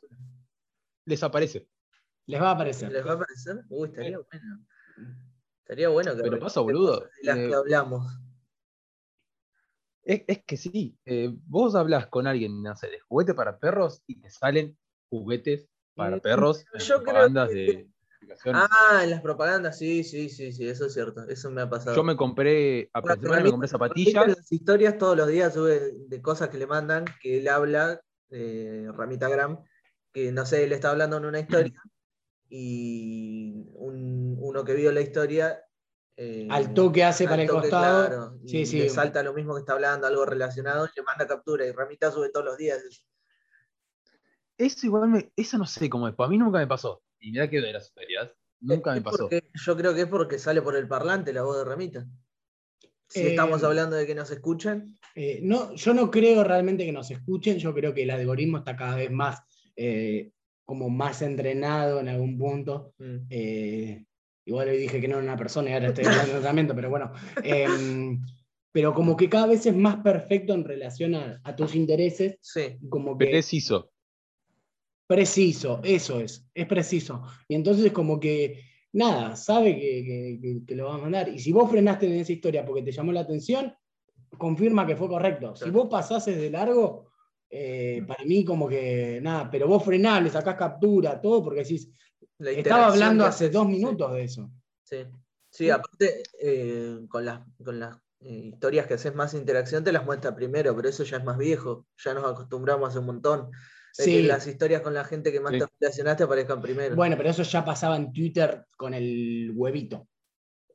les 1.06 1.24
aparece. 1.24 1.68
les 2.26 2.42
va 2.42 2.50
a 2.50 2.52
aparecer. 2.54 2.92
¿Les 2.92 3.06
va 3.06 3.12
a 3.12 3.16
aparecer? 3.16 3.64
Uy, 3.70 3.90
estaría 3.90 4.18
bueno. 4.18 4.66
Estaría 5.60 5.90
bueno 5.90 6.16
que 6.16 6.22
Pero 6.24 6.40
pasa, 6.40 6.62
de 6.62 6.64
boludo, 6.64 7.00
de 7.02 7.10
las 7.24 7.38
eh, 7.38 7.48
que 7.48 7.54
hablamos. 7.56 8.20
Es, 10.10 10.24
es 10.26 10.44
que 10.44 10.58
sí, 10.58 10.98
eh, 11.06 11.30
vos 11.46 11.76
hablas 11.76 12.08
con 12.08 12.26
alguien, 12.26 12.64
no 12.64 12.76
sé, 12.76 12.88
de 12.88 13.00
juguete 13.00 13.36
para 13.36 13.60
perros 13.60 14.02
y 14.08 14.20
te 14.20 14.32
salen 14.32 14.76
juguetes 15.08 15.70
para 15.96 16.18
Mm, 16.18 16.22
perros 16.22 16.66
en 16.74 16.80
yo 16.80 17.04
creo 17.04 17.28
que- 17.48 17.54
de. 17.54 17.90
Ah, 18.52 19.02
en 19.04 19.12
las 19.12 19.22
propagandas, 19.22 19.78
sí, 19.78 20.04
sí, 20.04 20.30
sí, 20.30 20.52
sí, 20.52 20.68
eso 20.68 20.88
es 20.88 20.94
cierto. 20.94 21.28
Eso 21.30 21.52
me 21.52 21.62
ha 21.62 21.70
pasado. 21.70 21.96
Yo 21.96 22.04
me 22.04 22.16
compré, 22.16 22.90
a 22.92 23.02
me 23.02 23.52
compré 23.52 23.68
zapatillas. 23.68 24.24
en 24.24 24.30
las 24.32 24.52
historias 24.52 24.98
todos 24.98 25.16
los 25.16 25.28
días 25.28 25.54
sube 25.54 25.94
de 26.08 26.22
cosas 26.24 26.50
que 26.50 26.58
le 26.58 26.66
mandan, 26.66 27.06
que 27.22 27.38
él 27.38 27.48
habla, 27.48 28.02
eh, 28.32 28.88
Ramita 28.92 29.30
Gram, 29.30 29.64
que 30.12 30.32
no 30.32 30.44
sé, 30.48 30.64
él 30.64 30.72
está 30.72 30.90
hablando 30.90 31.18
en 31.18 31.26
una 31.26 31.40
historia 31.40 31.74
y 32.50 33.68
un- 33.76 34.38
uno 34.40 34.64
que 34.64 34.74
vio 34.74 34.92
la 34.92 35.02
historia. 35.02 35.62
Eh, 36.22 36.48
Al 36.52 36.74
toque 36.74 37.04
hace 37.06 37.24
al 37.24 37.30
para 37.30 37.42
el 37.44 37.48
toque, 37.48 37.70
costado. 37.70 38.08
claro, 38.08 38.40
y 38.44 38.50
Sí, 38.50 38.66
sí. 38.66 38.78
le 38.80 38.90
salta 38.90 39.24
lo 39.24 39.34
mismo 39.34 39.54
que 39.56 39.62
está 39.62 39.72
hablando, 39.74 40.06
algo 40.06 40.26
relacionado, 40.26 40.86
y 40.86 40.90
le 40.98 41.04
manda 41.04 41.26
captura. 41.26 41.66
Y 41.66 41.72
Ramita 41.72 42.12
sube 42.12 42.30
todos 42.30 42.46
los 42.46 42.58
días. 42.58 42.82
Eso 44.58 44.86
igual 44.86 45.10
me, 45.10 45.32
eso 45.36 45.58
no 45.58 45.66
sé 45.66 45.90
cómo 45.90 46.08
es, 46.08 46.16
pues 46.16 46.28
a 46.28 46.30
mí 46.30 46.38
nunca 46.38 46.60
me 46.60 46.68
pasó. 46.68 47.02
Y 47.20 47.32
mira 47.32 47.50
que 47.50 47.62
de 47.62 47.72
las 47.72 47.86
historias, 47.88 48.30
nunca 48.60 48.94
me 48.94 49.02
pasó. 49.02 49.18
porque- 49.30 49.50
yo 49.54 49.78
creo 49.78 49.94
que 49.96 50.02
es 50.02 50.08
porque 50.08 50.38
sale 50.40 50.62
por 50.62 50.76
el 50.76 50.88
parlante 50.88 51.32
la 51.32 51.44
voz 51.44 51.58
de 51.58 51.64
Ramita. 51.66 52.06
Si 53.08 53.22
Eh, 53.22 53.30
estamos 53.30 53.64
hablando 53.64 53.96
de 53.96 54.06
que 54.06 54.14
nos 54.16 54.30
escuchan, 54.32 54.96
Eh, 55.16 55.40
no, 55.42 55.74
yo 55.74 55.94
no 55.94 56.12
creo 56.12 56.44
realmente 56.44 56.86
que 56.86 56.92
nos 56.92 57.10
escuchen, 57.12 57.58
yo 57.58 57.74
creo 57.74 57.94
que 57.94 58.04
el 58.04 58.12
algoritmo 58.12 58.60
está 58.60 58.76
cada 58.76 58.96
vez 58.96 59.10
más 59.12 59.40
eh, 59.76 60.32
como 60.66 60.90
más 60.90 61.22
entrenado 61.22 62.00
en 62.02 62.10
algún 62.10 62.38
punto. 62.38 62.94
mm, 63.00 63.18
Eh, 63.30 64.06
igual 64.50 64.68
le 64.68 64.78
dije 64.78 65.00
que 65.00 65.08
no 65.08 65.16
era 65.16 65.24
una 65.24 65.38
persona 65.38 65.70
y 65.70 65.74
ahora 65.74 65.88
estoy 65.88 66.06
hablando 66.06 66.34
de 66.34 66.40
tratamiento, 66.40 66.76
pero 66.76 66.90
bueno. 66.90 67.12
Em, 67.44 68.20
pero 68.72 68.94
como 68.94 69.16
que 69.18 69.30
cada 69.30 69.48
vez 69.48 69.66
es 69.66 69.76
más 69.76 69.98
perfecto 69.98 70.54
en 70.54 70.64
relación 70.64 71.16
a, 71.16 71.40
a 71.44 71.56
tus 71.56 71.74
intereses, 71.76 72.38
sí. 72.42 72.78
como 72.90 73.18
que 73.18 73.26
Preciso. 73.28 73.92
preciso, 75.08 75.80
eso 75.84 76.20
es, 76.20 76.46
es 76.54 76.68
preciso. 76.68 77.24
Y 77.48 77.56
entonces 77.56 77.92
como 77.92 78.20
que, 78.20 78.62
nada, 78.94 79.36
sabe 79.36 79.76
que, 79.76 80.04
que- 80.06 80.40
que- 80.42 80.66
que 80.66 80.76
lo 80.76 80.86
va 80.88 80.96
a 80.96 81.00
mandar. 81.00 81.30
Y 81.30 81.40
si 81.40 81.52
vos 81.52 81.70
frenaste 81.70 82.06
en 82.06 82.14
esa 82.20 82.32
historia 82.32 82.66
porque 82.66 82.84
te 82.84 82.92
llamó 82.92 83.12
la 83.12 83.22
atención, 83.22 83.74
confirma 84.38 84.86
que 84.86 84.96
fue 84.96 85.08
correcto. 85.08 85.56
Si 85.56 85.70
vos 85.72 85.88
pasases 85.90 86.38
de 86.38 86.50
largo, 86.52 87.08
eh, 87.50 88.04
para 88.08 88.24
mí 88.26 88.46
como 88.46 88.68
que, 88.68 89.20
nada, 89.22 89.50
pero 89.50 89.68
vos 89.68 89.84
frenás, 89.84 90.22
le 90.22 90.30
sacás 90.30 90.56
captura, 90.56 91.20
todo, 91.20 91.44
porque 91.44 91.62
decís, 91.62 91.90
estaba 92.40 92.88
hablando 92.88 93.26
hace 93.26 93.46
haces, 93.46 93.54
dos 93.54 93.66
sí. 93.68 93.72
minutos 93.74 94.14
de 94.14 94.24
eso. 94.24 94.50
Sí, 94.84 94.98
sí, 95.52 95.70
aparte 95.70 96.24
eh, 96.42 97.00
con 97.10 97.26
las, 97.26 97.42
con 97.64 97.80
las 97.80 97.98
eh, 98.22 98.52
historias 98.54 98.88
que 98.88 98.96
haces 98.96 99.14
más 99.16 99.34
interacción 99.34 99.84
te 99.84 99.92
las 99.92 100.06
muestra 100.06 100.36
primero, 100.36 100.76
pero 100.76 100.90
eso 100.90 101.04
ya 101.04 101.18
es 101.18 101.24
más 101.24 101.38
viejo, 101.38 101.88
ya 102.04 102.14
nos 102.14 102.26
acostumbramos 102.26 102.90
hace 102.90 103.00
un 103.00 103.06
montón. 103.06 103.52
De 103.98 104.06
que 104.06 104.12
Sí. 104.12 104.24
las 104.24 104.46
historias 104.46 104.82
con 104.82 104.94
la 104.94 105.04
gente 105.04 105.32
que 105.32 105.40
más 105.40 105.52
Sí. 105.54 105.60
te 105.60 105.66
relacionaste 105.80 106.24
aparezcan 106.24 106.62
primero. 106.62 106.96
Bueno, 106.96 107.18
pero 107.18 107.30
eso 107.30 107.44
ya 107.44 107.66
pasaba 107.66 107.98
en 107.98 108.14
Twitter 108.14 108.64
con 108.78 108.94
el 108.94 109.52
huevito. 109.56 110.08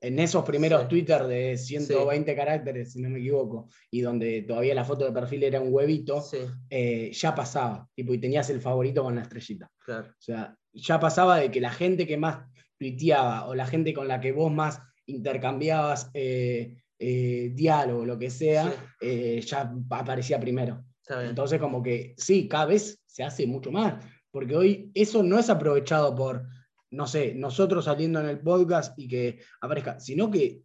En 0.00 0.18
esos 0.18 0.44
primeros 0.44 0.82
Sí. 0.82 0.88
Twitter 0.88 1.22
de 1.26 1.56
120 1.56 2.34
caracteres, 2.36 2.92
si 2.92 3.00
no 3.00 3.08
me 3.08 3.20
equivoco, 3.20 3.68
y 3.90 4.00
donde 4.02 4.42
todavía 4.42 4.74
la 4.74 4.84
foto 4.84 5.04
de 5.06 5.12
perfil 5.12 5.44
era 5.44 5.60
un 5.60 5.72
huevito, 5.72 6.20
Sí, 6.20 6.38
eh, 6.68 7.10
ya 7.12 7.34
pasaba. 7.34 7.88
Tipo, 7.94 8.12
y 8.12 8.18
tenías 8.18 8.50
el 8.50 8.60
favorito 8.60 9.02
con 9.04 9.14
la 9.14 9.22
estrellita. 9.22 9.70
claro. 9.78 10.08
O 10.10 10.14
sea, 10.22 10.54
ya 10.74 10.98
pasaba 11.00 11.38
de 11.38 11.50
que 11.50 11.60
la 11.60 11.70
gente 11.70 12.06
que 12.06 12.16
más 12.16 12.44
tuiteaba 12.78 13.46
o 13.46 13.54
la 13.54 13.66
gente 13.66 13.94
con 13.94 14.08
la 14.08 14.20
que 14.20 14.32
vos 14.32 14.52
más 14.52 14.80
intercambiabas 15.06 16.10
eh, 16.14 16.76
eh, 16.98 17.50
diálogo, 17.54 18.04
lo 18.04 18.18
que 18.18 18.30
sea, 18.30 18.70
Sí. 18.70 18.76
eh, 19.02 19.40
ya 19.40 19.72
aparecía 19.90 20.38
primero. 20.40 20.84
Entonces, 21.08 21.60
como 21.60 21.82
que 21.82 22.14
sí, 22.16 22.48
cada 22.48 22.66
vez 22.66 23.02
se 23.06 23.22
hace 23.24 23.46
mucho 23.46 23.70
más, 23.70 24.02
porque 24.30 24.56
hoy 24.56 24.90
eso 24.94 25.22
no 25.22 25.38
es 25.38 25.50
aprovechado 25.50 26.14
por, 26.14 26.46
no 26.90 27.06
sé, 27.06 27.34
nosotros 27.34 27.84
saliendo 27.84 28.20
en 28.20 28.26
el 28.28 28.40
podcast 28.40 28.98
y 28.98 29.06
que 29.06 29.38
aparezca, 29.60 30.00
sino 30.00 30.30
que 30.30 30.62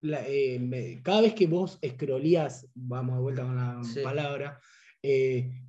la- 0.00 0.24
cada 1.02 1.20
vez 1.20 1.34
que 1.34 1.46
vos 1.46 1.78
escrolías, 1.82 2.66
vamos 2.74 3.16
de 3.16 3.22
vuelta 3.22 3.42
con 3.42 3.56
la 3.56 3.84
Sí. 3.84 4.00
palabra, 4.02 4.58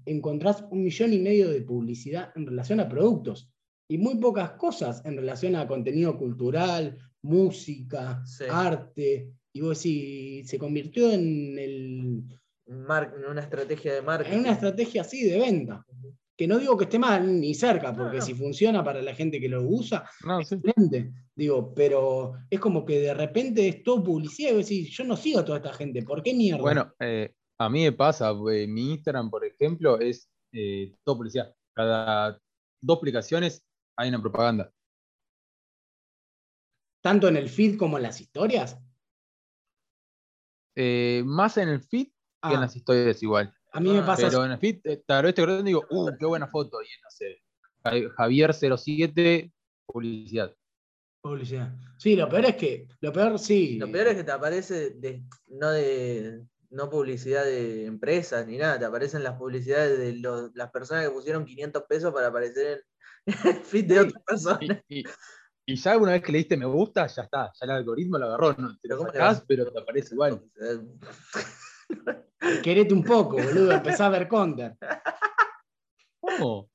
encontrás 0.06 0.64
un 0.72 0.84
millón 0.84 1.14
y 1.14 1.20
medio 1.20 1.50
de 1.50 1.62
publicidad 1.62 2.32
en 2.36 2.46
relación 2.48 2.80
a 2.80 2.88
productos 2.90 3.53
y 3.90 3.98
muy 3.98 4.16
pocas 4.16 4.52
cosas 4.52 5.04
en 5.06 5.18
relación 5.18 5.56
a 5.56 5.68
contenido 5.68 6.18
cultural, 6.18 6.98
música, 7.22 8.22
Sí. 8.26 8.46
arte. 8.50 9.30
Y 9.54 9.62
vos 9.62 9.78
decís, 9.84 10.50
se 10.50 10.58
convirtió 10.58 11.12
en 11.12 11.58
el, 11.60 12.24
Mar- 12.68 13.14
en 13.18 13.26
una 13.30 13.42
estrategia 13.42 13.94
de 13.94 14.02
marketing. 14.02 14.34
en 14.34 14.40
una 14.40 14.52
estrategia 14.54 15.02
así 15.02 15.24
de 15.26 15.40
venta. 15.40 15.86
Que 16.36 16.48
no 16.48 16.58
digo 16.58 16.76
que 16.76 16.86
esté 16.86 16.98
mal 16.98 17.40
ni 17.40 17.54
cerca, 17.54 17.96
porque 17.96 18.18
no. 18.18 18.24
si 18.24 18.34
funciona 18.34 18.84
para 18.84 19.02
la 19.04 19.14
gente 19.14 19.40
que 19.40 19.48
lo 19.50 19.62
usa, 19.64 20.10
No, 20.26 20.44
sí. 20.44 20.56
excelente. 20.56 21.12
Digo, 21.36 21.74
pero 21.76 22.34
es 22.50 22.60
como 22.60 22.84
que 22.86 23.00
de 23.00 23.14
repente 23.14 23.68
es 23.68 23.84
todo 23.84 24.04
publicidad 24.04 24.52
y 24.52 24.56
vos 24.56 24.68
decís, 24.68 24.90
yo 24.98 25.04
no 25.04 25.16
sigo 25.16 25.40
a 25.40 25.46
toda 25.46 25.58
esta 25.60 25.74
gente, 25.74 26.02
¿por 26.02 26.24
qué 26.24 26.34
mierda? 26.34 26.62
Bueno, 26.62 26.92
eh, 27.00 27.34
a 27.60 27.70
mí 27.70 27.84
me 27.84 27.92
pasa, 27.92 28.32
eh, 28.52 28.66
mi 28.66 28.94
Instagram, 28.94 29.30
por 29.30 29.46
ejemplo, 29.46 30.00
es 30.00 30.28
eh, 30.52 30.92
todo 31.04 31.18
publicidad. 31.18 31.54
Cada 31.76 32.40
dos 32.82 32.98
aplicaciones 32.98 33.64
hay 33.96 34.10
una 34.10 34.22
propaganda. 34.22 34.72
Tanto 37.02 37.28
en 37.28 37.38
el 37.38 37.50
feed 37.50 37.78
como 37.78 37.98
en 37.98 38.04
las 38.04 38.22
historias. 38.22 38.78
Eh, 40.76 41.22
más 41.26 41.58
en 41.58 41.70
el 41.70 41.82
feed 41.82 42.08
que 42.08 42.14
Ah, 42.42 42.54
en 42.56 42.62
las 42.62 42.76
historias 42.76 43.22
igual. 43.22 43.54
a 43.72 43.80
mí 43.80 43.92
me 43.92 44.00
Ah, 44.00 44.06
pasa 44.06 44.28
Pero 44.28 44.46
en 44.46 44.52
el 44.52 44.58
feed, 44.58 44.80
eh, 44.84 45.04
tal 45.06 45.24
vez 45.26 45.36
y 45.38 45.64
digo, 45.64 45.86
uh, 45.90 46.12
qué 46.18 46.26
buena 46.26 46.48
foto. 46.48 46.82
Y 46.82 46.88
no 47.02 47.10
sé, 47.10 47.42
Ja- 47.84 47.92
Javier07, 47.92 49.52
publicidad. 49.86 50.56
publicidad. 51.22 51.74
Sí, 51.98 52.16
lo 52.16 52.28
peor 52.28 52.46
es 52.46 52.56
que, 52.58 52.88
lo 53.00 53.14
peor 53.14 53.40
sí. 53.40 53.78
Lo 53.78 53.90
peor 53.92 54.08
es 54.08 54.16
que 54.18 54.24
te 54.24 54.32
aparece 54.32 54.90
de, 54.92 55.24
no 55.48 55.72
de 55.72 56.46
no 56.70 56.90
publicidad 56.90 57.46
de 57.46 57.86
empresas 57.86 58.46
ni 58.48 58.58
nada, 58.58 58.80
te 58.80 58.86
aparecen 58.86 59.24
las 59.24 59.38
publicidades 59.38 59.98
de 60.00 60.14
los- 60.14 60.52
las 60.56 60.72
personas 60.72 61.06
que 61.06 61.12
pusieron 61.12 61.46
500 61.46 61.84
pesos 61.84 62.12
para 62.14 62.28
aparecer 62.28 62.68
en 62.68 62.80
feed 63.64 63.86
de 63.86 63.94
Sí. 63.96 64.00
otra 64.00 64.20
persona. 64.26 64.84
Y, 64.88 65.00
y- 65.00 65.04
y 65.66 65.76
ya 65.78 65.98
una 65.98 66.12
vez 66.12 66.22
que 66.24 66.32
le 66.34 66.40
diste 66.40 66.58
me 66.58 66.66
gusta, 66.66 67.08
ya 67.08 67.22
está. 67.24 67.52
Ya 67.54 67.66
el 67.66 67.72
algoritmo 67.72 68.18
lo 68.18 68.26
agarró. 68.26 68.54
¿no? 68.58 68.74
Te 68.76 68.80
Pero 68.82 68.96
lo 68.96 68.98
¿cómo 68.98 69.12
le 69.14 69.18
sacás, 69.18 69.46
pero 69.48 69.72
te 69.72 69.80
aparece 69.80 70.14
igual. 70.14 70.44
Querete 72.64 72.94
un 72.94 73.04
poco, 73.04 73.38
boludo, 73.38 73.72
empezá 73.72 74.08
a 74.08 74.10
ver 74.10 74.28
counter. 74.28 74.76
¿Cómo? 76.20 76.70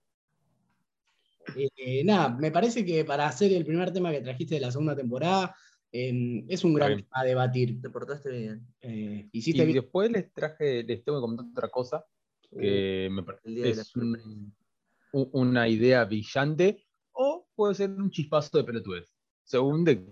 Eh, 1.57 2.05
nada, 2.05 2.29
me 2.31 2.51
parece 2.51 2.85
que 2.85 3.05
para 3.05 3.27
hacer 3.27 3.53
el 3.53 3.65
primer 3.65 3.93
tema 3.93 4.11
que 4.11 4.21
trajiste 4.21 4.55
de 4.55 4.61
la 4.63 4.71
segunda 4.73 4.97
temporada, 4.97 5.55
eh, 5.93 6.45
es 6.49 6.65
un 6.65 6.75
gran 6.75 6.91
Bien. 6.97 7.05
tema 7.05 7.21
a 7.21 7.25
debatir. 7.25 7.81
Te 7.83 7.91
portaste 7.91 8.31
bien. 8.31 8.67
Eh, 8.81 9.29
Y 9.33 9.39
hiciste 9.39 9.65
bien. 9.65 9.81
después 9.83 10.11
les 10.11 10.33
traje, 10.33 10.83
les 10.85 11.05
tengo 11.05 11.19
que 11.19 11.23
comentar 11.23 11.47
otra 11.51 11.69
cosa 11.69 12.05
que 12.51 13.09
me 13.11 13.21
el 13.21 13.25
parece 13.27 13.49
día 13.51 13.65
de 13.67 13.75
la 13.75 13.83
es 13.83 13.97
un- 13.97 14.55
una 15.13 15.69
idea 15.69 16.05
brillante 16.05 16.85
o 17.13 17.49
puede 17.55 17.75
ser 17.75 17.91
un 17.91 18.11
chispazo 18.11 18.59
de 18.59 18.65
pelotudez, 18.65 19.13
según 19.45 19.85
de 19.85 20.05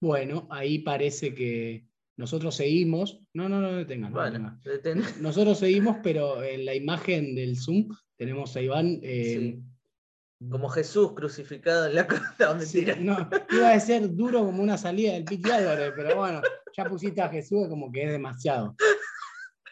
Bueno, 0.00 0.46
ahí 0.50 0.80
parece 0.80 1.34
que 1.34 1.86
nosotros 2.16 2.56
seguimos. 2.56 3.20
No, 3.34 3.48
no, 3.48 3.60
no 3.60 3.72
detengas. 3.74 4.10
no 4.10 4.18
Bueno, 4.18 4.60
Nosotros 5.20 5.58
seguimos, 5.58 5.98
pero 6.02 6.42
en 6.42 6.64
la 6.64 6.74
imagen 6.74 7.34
del 7.34 7.56
Zoom 7.56 7.88
tenemos 8.16 8.56
a 8.56 8.62
Iván. 8.62 9.00
eh, 9.02 9.58
sí. 9.58 9.62
Como 10.50 10.68
Jesús 10.68 11.12
crucificado 11.14 11.86
en 11.86 11.94
la 11.94 12.06
costa, 12.36 12.60
sí, 12.60 12.86
no, 13.00 13.28
iba 13.50 13.72
a 13.72 13.80
ser 13.80 14.14
duro 14.14 14.44
como 14.44 14.62
una 14.62 14.76
salida 14.76 15.14
del 15.14 15.24
Piti 15.24 15.50
Álvarez, 15.50 15.94
pero 15.96 16.16
bueno, 16.16 16.42
ya 16.76 16.84
pusiste 16.84 17.22
a 17.22 17.30
Jesús 17.30 17.68
como 17.68 17.90
que 17.90 18.04
es 18.04 18.10
demasiado. 18.10 18.76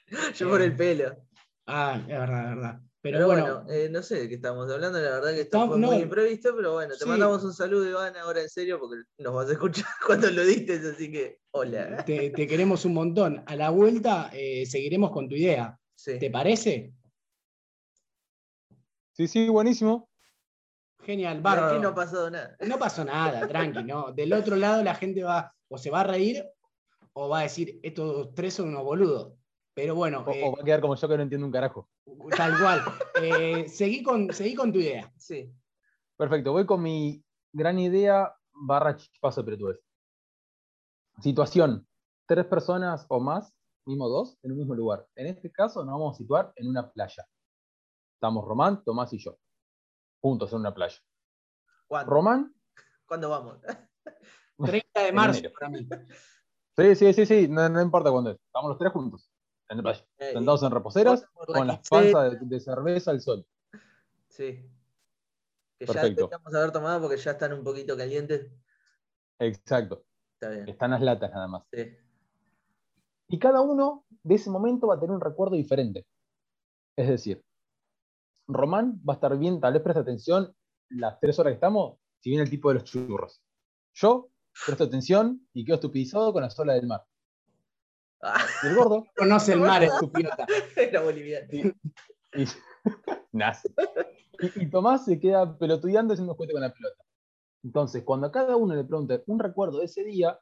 Yo 0.36 0.48
por 0.48 0.62
el 0.62 0.74
pelo. 0.74 1.16
Ah, 1.66 1.98
es 2.00 2.06
verdad, 2.08 2.42
es 2.50 2.56
verdad. 2.56 2.80
Pero, 3.00 3.16
Pero, 3.18 3.26
bueno, 3.26 3.44
bueno, 3.64 3.70
eh, 3.70 3.88
no 3.90 4.02
sé 4.02 4.20
de 4.20 4.28
qué 4.30 4.34
estamos 4.36 4.70
hablando, 4.70 4.98
la 4.98 5.10
verdad 5.10 5.28
que 5.34 5.40
esto 5.42 5.58
Estamos- 5.58 5.68
fue 5.78 5.78
muy 5.78 5.96
imprevisto, 5.96 6.56
pero 6.56 6.72
bueno, 6.72 6.94
te 6.94 7.00
Sí. 7.04 7.08
mandamos 7.08 7.44
un 7.44 7.52
saludo, 7.52 7.86
Iván, 7.88 8.16
ahora 8.16 8.40
en 8.40 8.48
serio, 8.48 8.78
porque 8.80 9.02
nos 9.18 9.34
vas 9.34 9.48
a 9.50 9.52
escuchar 9.52 9.84
cuando 10.06 10.30
lo 10.30 10.42
diste, 10.44 10.74
así 10.76 11.12
que 11.12 11.38
hola. 11.50 12.02
te, 12.04 12.30
te 12.30 12.46
queremos 12.46 12.84
un 12.86 12.94
montón. 12.94 13.42
A 13.46 13.56
la 13.56 13.68
vuelta 13.70 14.30
eh, 14.32 14.64
seguiremos 14.64 15.10
con 15.10 15.28
tu 15.28 15.34
idea. 15.34 15.78
Sí. 15.94 16.18
¿Te 16.18 16.30
parece? 16.30 16.94
Sí, 19.12 19.28
sí, 19.28 19.48
buenísimo. 19.48 20.08
Genial, 21.02 21.40
bárbaro. 21.42 21.72
aquí 21.74 21.82
no 21.82 21.88
ha 21.90 21.94
pasado 21.94 22.30
nada. 22.30 22.56
No 22.66 22.78
pasó 22.78 23.04
nada, 23.04 23.46
tranqui, 23.46 23.84
¿no? 23.84 24.12
Del 24.12 24.32
otro 24.32 24.56
lado 24.56 24.82
la 24.82 24.94
gente 24.94 25.22
va, 25.22 25.54
o 25.68 25.76
se 25.76 25.90
va 25.90 26.00
a 26.00 26.04
reír, 26.04 26.42
o 27.12 27.28
va 27.28 27.40
a 27.40 27.42
decir, 27.42 27.78
estos 27.82 28.34
tres 28.34 28.54
son 28.54 28.68
unos 28.70 28.82
boludos. 28.82 29.34
Pero 29.74 29.96
bueno, 29.96 30.24
O, 30.26 30.30
eh, 30.30 30.42
o 30.44 30.52
va 30.56 30.62
a 30.62 30.64
quedar 30.64 30.80
como 30.80 30.94
yo 30.94 31.08
que 31.08 31.16
no 31.16 31.22
entiendo 31.24 31.46
un 31.46 31.52
carajo. 31.52 31.88
tal 32.36 32.58
cual. 32.58 32.80
Eh, 33.22 33.68
seguí, 33.68 34.02
con, 34.02 34.32
seguí 34.32 34.54
con 34.56 34.72
tu 34.72 34.80
idea. 34.80 35.12
Sí. 35.16 35.48
Perfecto, 36.16 36.50
voy 36.52 36.66
con 36.66 36.82
mi 36.82 37.24
gran 37.52 37.78
idea 37.78 38.34
barra 38.52 38.96
chispazo 38.96 39.40
de 39.40 39.44
pelotudez. 39.46 39.80
Situación, 41.20 41.86
tres 42.26 42.44
personas 42.46 43.06
o 43.08 43.20
más, 43.20 43.54
mismo 43.86 44.08
dos, 44.08 44.36
en 44.42 44.52
un 44.52 44.58
mismo 44.58 44.74
lugar. 44.74 45.06
En 45.14 45.28
este 45.28 45.50
caso 45.52 45.84
nos 45.84 45.92
vamos 45.92 46.14
a 46.14 46.18
situar 46.18 46.52
en 46.56 46.68
una 46.68 46.90
playa. 46.90 47.24
Estamos 48.14 48.44
Román, 48.44 48.82
Tomás 48.84 49.12
y 49.12 49.18
yo, 49.18 49.38
juntos 50.20 50.52
en 50.52 50.58
una 50.58 50.74
playa. 50.74 50.98
¿Cuándo? 51.86 52.10
Román, 52.10 52.54
¿Cuándo 53.06 53.30
vamos? 53.30 53.60
30 54.58 55.02
de 55.02 55.12
marzo 55.12 55.52
para 55.58 55.70
mí. 55.70 55.88
sí, 56.76 56.94
sí, 56.96 57.12
sí, 57.12 57.26
sí, 57.26 57.48
no, 57.48 57.68
no 57.68 57.80
importa 57.80 58.10
cuándo 58.10 58.30
es. 58.30 58.40
Estamos 58.40 58.70
los 58.70 58.78
tres 58.78 58.92
juntos 58.92 59.30
en 59.68 59.86
Eh, 59.86 60.32
sentados 60.32 60.62
en 60.62 60.70
reposeras, 60.70 61.22
la 61.22 61.54
con 61.54 61.66
las 61.66 61.88
panzas 61.88 62.32
de, 62.32 62.38
de 62.46 62.60
cerveza 62.60 63.10
al 63.10 63.20
sol. 63.20 63.46
Sí. 64.28 64.68
Que 65.78 65.86
Perfecto. 65.86 66.08
ya 66.08 66.14
deberíamos 66.38 66.54
haber 66.54 66.72
tomado 66.72 67.00
porque 67.02 67.16
ya 67.16 67.32
están 67.32 67.52
un 67.52 67.64
poquito 67.64 67.96
calientes. 67.96 68.50
Exacto, 69.38 70.04
Está 70.34 70.50
bien. 70.50 70.68
están 70.68 70.90
las 70.92 71.02
latas 71.02 71.30
nada 71.32 71.48
más. 71.48 71.64
Sí. 71.72 71.96
Y 73.28 73.38
cada 73.38 73.60
uno 73.60 74.04
de 74.22 74.34
ese 74.34 74.50
momento 74.50 74.86
va 74.86 74.94
a 74.94 75.00
tener 75.00 75.14
un 75.14 75.20
recuerdo 75.20 75.56
diferente. 75.56 76.06
Es 76.96 77.08
decir, 77.08 77.42
Román 78.46 79.00
va 79.08 79.14
a 79.14 79.16
estar 79.16 79.36
bien, 79.36 79.60
tal 79.60 79.72
vez 79.72 79.82
presta 79.82 80.00
atención 80.00 80.54
las 80.90 81.18
tres 81.18 81.38
horas 81.38 81.52
que 81.52 81.54
estamos, 81.54 81.98
si 82.20 82.30
viene 82.30 82.44
el 82.44 82.50
tipo 82.50 82.68
de 82.68 82.74
los 82.74 82.84
churros. 82.84 83.42
Yo 83.94 84.28
presto 84.66 84.84
atención 84.84 85.48
y 85.52 85.64
quedo 85.64 85.76
estupidizado 85.76 86.32
con 86.32 86.42
la 86.42 86.50
sola 86.50 86.74
del 86.74 86.86
mar. 86.86 87.04
Y 88.62 88.66
el 88.66 88.74
gordo, 88.74 89.06
Conoce 89.16 89.52
el 89.52 89.60
mar, 89.60 89.82
estúpida. 89.82 90.36
era 90.76 91.00
boliviano. 91.02 91.48
y, 91.52 91.74
nace. 93.32 93.68
Y, 94.40 94.62
y 94.64 94.70
Tomás 94.70 95.04
se 95.04 95.18
queda 95.18 95.56
pelotudeando 95.56 96.14
haciendo 96.14 96.34
juguete 96.34 96.52
con 96.52 96.62
la 96.62 96.72
pelota. 96.72 97.04
Entonces, 97.62 98.02
cuando 98.04 98.26
a 98.26 98.32
cada 98.32 98.56
uno 98.56 98.74
le 98.74 98.84
pregunte 98.84 99.22
un 99.26 99.38
recuerdo 99.38 99.78
de 99.78 99.86
ese 99.86 100.04
día, 100.04 100.38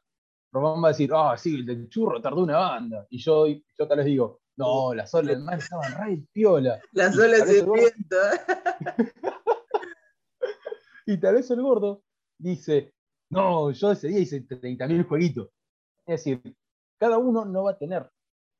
Román 0.51 0.83
va 0.83 0.89
a 0.89 0.91
decir, 0.91 1.09
ah, 1.13 1.35
sí, 1.37 1.55
el 1.55 1.65
del 1.65 1.89
churro 1.89 2.21
tardó 2.21 2.43
una 2.43 2.57
banda. 2.57 3.07
Y 3.09 3.17
yo, 3.17 3.47
yo 3.47 3.87
tal 3.87 3.97
vez 3.97 4.05
digo, 4.05 4.41
no, 4.57 4.93
la 4.93 5.07
sola 5.07 5.31
del 5.31 5.41
mar 5.41 5.57
estaba 5.57 5.87
re 5.87 6.23
piola. 6.31 6.79
Las 6.91 7.15
Y 7.15 7.17
de 7.17 7.59
el 7.59 7.65
gordo-. 7.65 7.89
Y 11.05 11.17
tal 11.17 11.35
vez 11.35 11.49
el 11.49 11.61
gordo 11.61 12.03
dice, 12.37 12.93
no, 13.29 13.71
yo 13.71 13.91
ese 13.91 14.09
día 14.09 14.19
hice 14.19 14.45
30.000 14.45 15.07
jueguitos. 15.07 15.49
Es 16.05 16.23
decir, 16.23 16.55
cada 17.03 17.17
uno 17.17 17.43
no 17.43 17.63
va 17.63 17.71
a 17.71 17.77
tener 17.77 18.09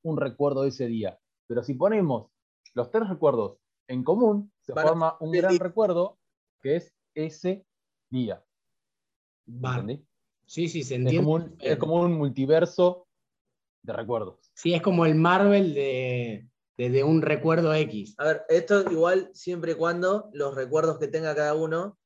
un 0.03 0.17
recuerdo 0.17 0.63
de 0.63 0.69
ese 0.69 0.85
día. 0.87 1.17
Pero 1.47 1.63
si 1.63 1.75
ponemos 1.75 2.29
los 2.73 2.91
tres 2.91 3.07
recuerdos 3.07 3.57
en 3.87 4.03
común, 4.03 4.51
se 4.59 4.73
forma 4.73 5.15
un 5.21 5.31
gran 5.31 5.57
recuerdo 5.59 6.17
que 6.61 6.75
es 6.75 6.93
ese 7.15 7.65
día. 8.09 8.43
¿Entendí? 9.47 10.05
Sí, 10.45 10.67
sí, 10.67 10.83
se 10.83 10.95
Es 10.95 10.99
entiende. 10.99 11.23
como, 11.23 11.35
un, 11.35 11.55
es 11.57 11.77
como 11.77 12.01
un 12.01 12.17
multiverso 12.17 13.07
de 13.81 13.93
recuerdos. 13.93 14.51
Sí, 14.55 14.73
es 14.73 14.81
como 14.81 15.05
el 15.05 15.15
Marvel 15.15 15.73
de, 15.73 16.49
de, 16.75 16.89
de 16.89 17.03
un 17.05 17.21
recuerdo 17.21 17.73
X. 17.73 18.15
A 18.17 18.25
ver, 18.25 18.41
esto 18.49 18.91
igual 18.91 19.29
siempre 19.33 19.71
y 19.71 19.75
cuando 19.75 20.29
los 20.33 20.53
recuerdos 20.53 20.99
que 20.99 21.07
tenga 21.07 21.33
cada 21.33 21.55
uno, 21.55 21.97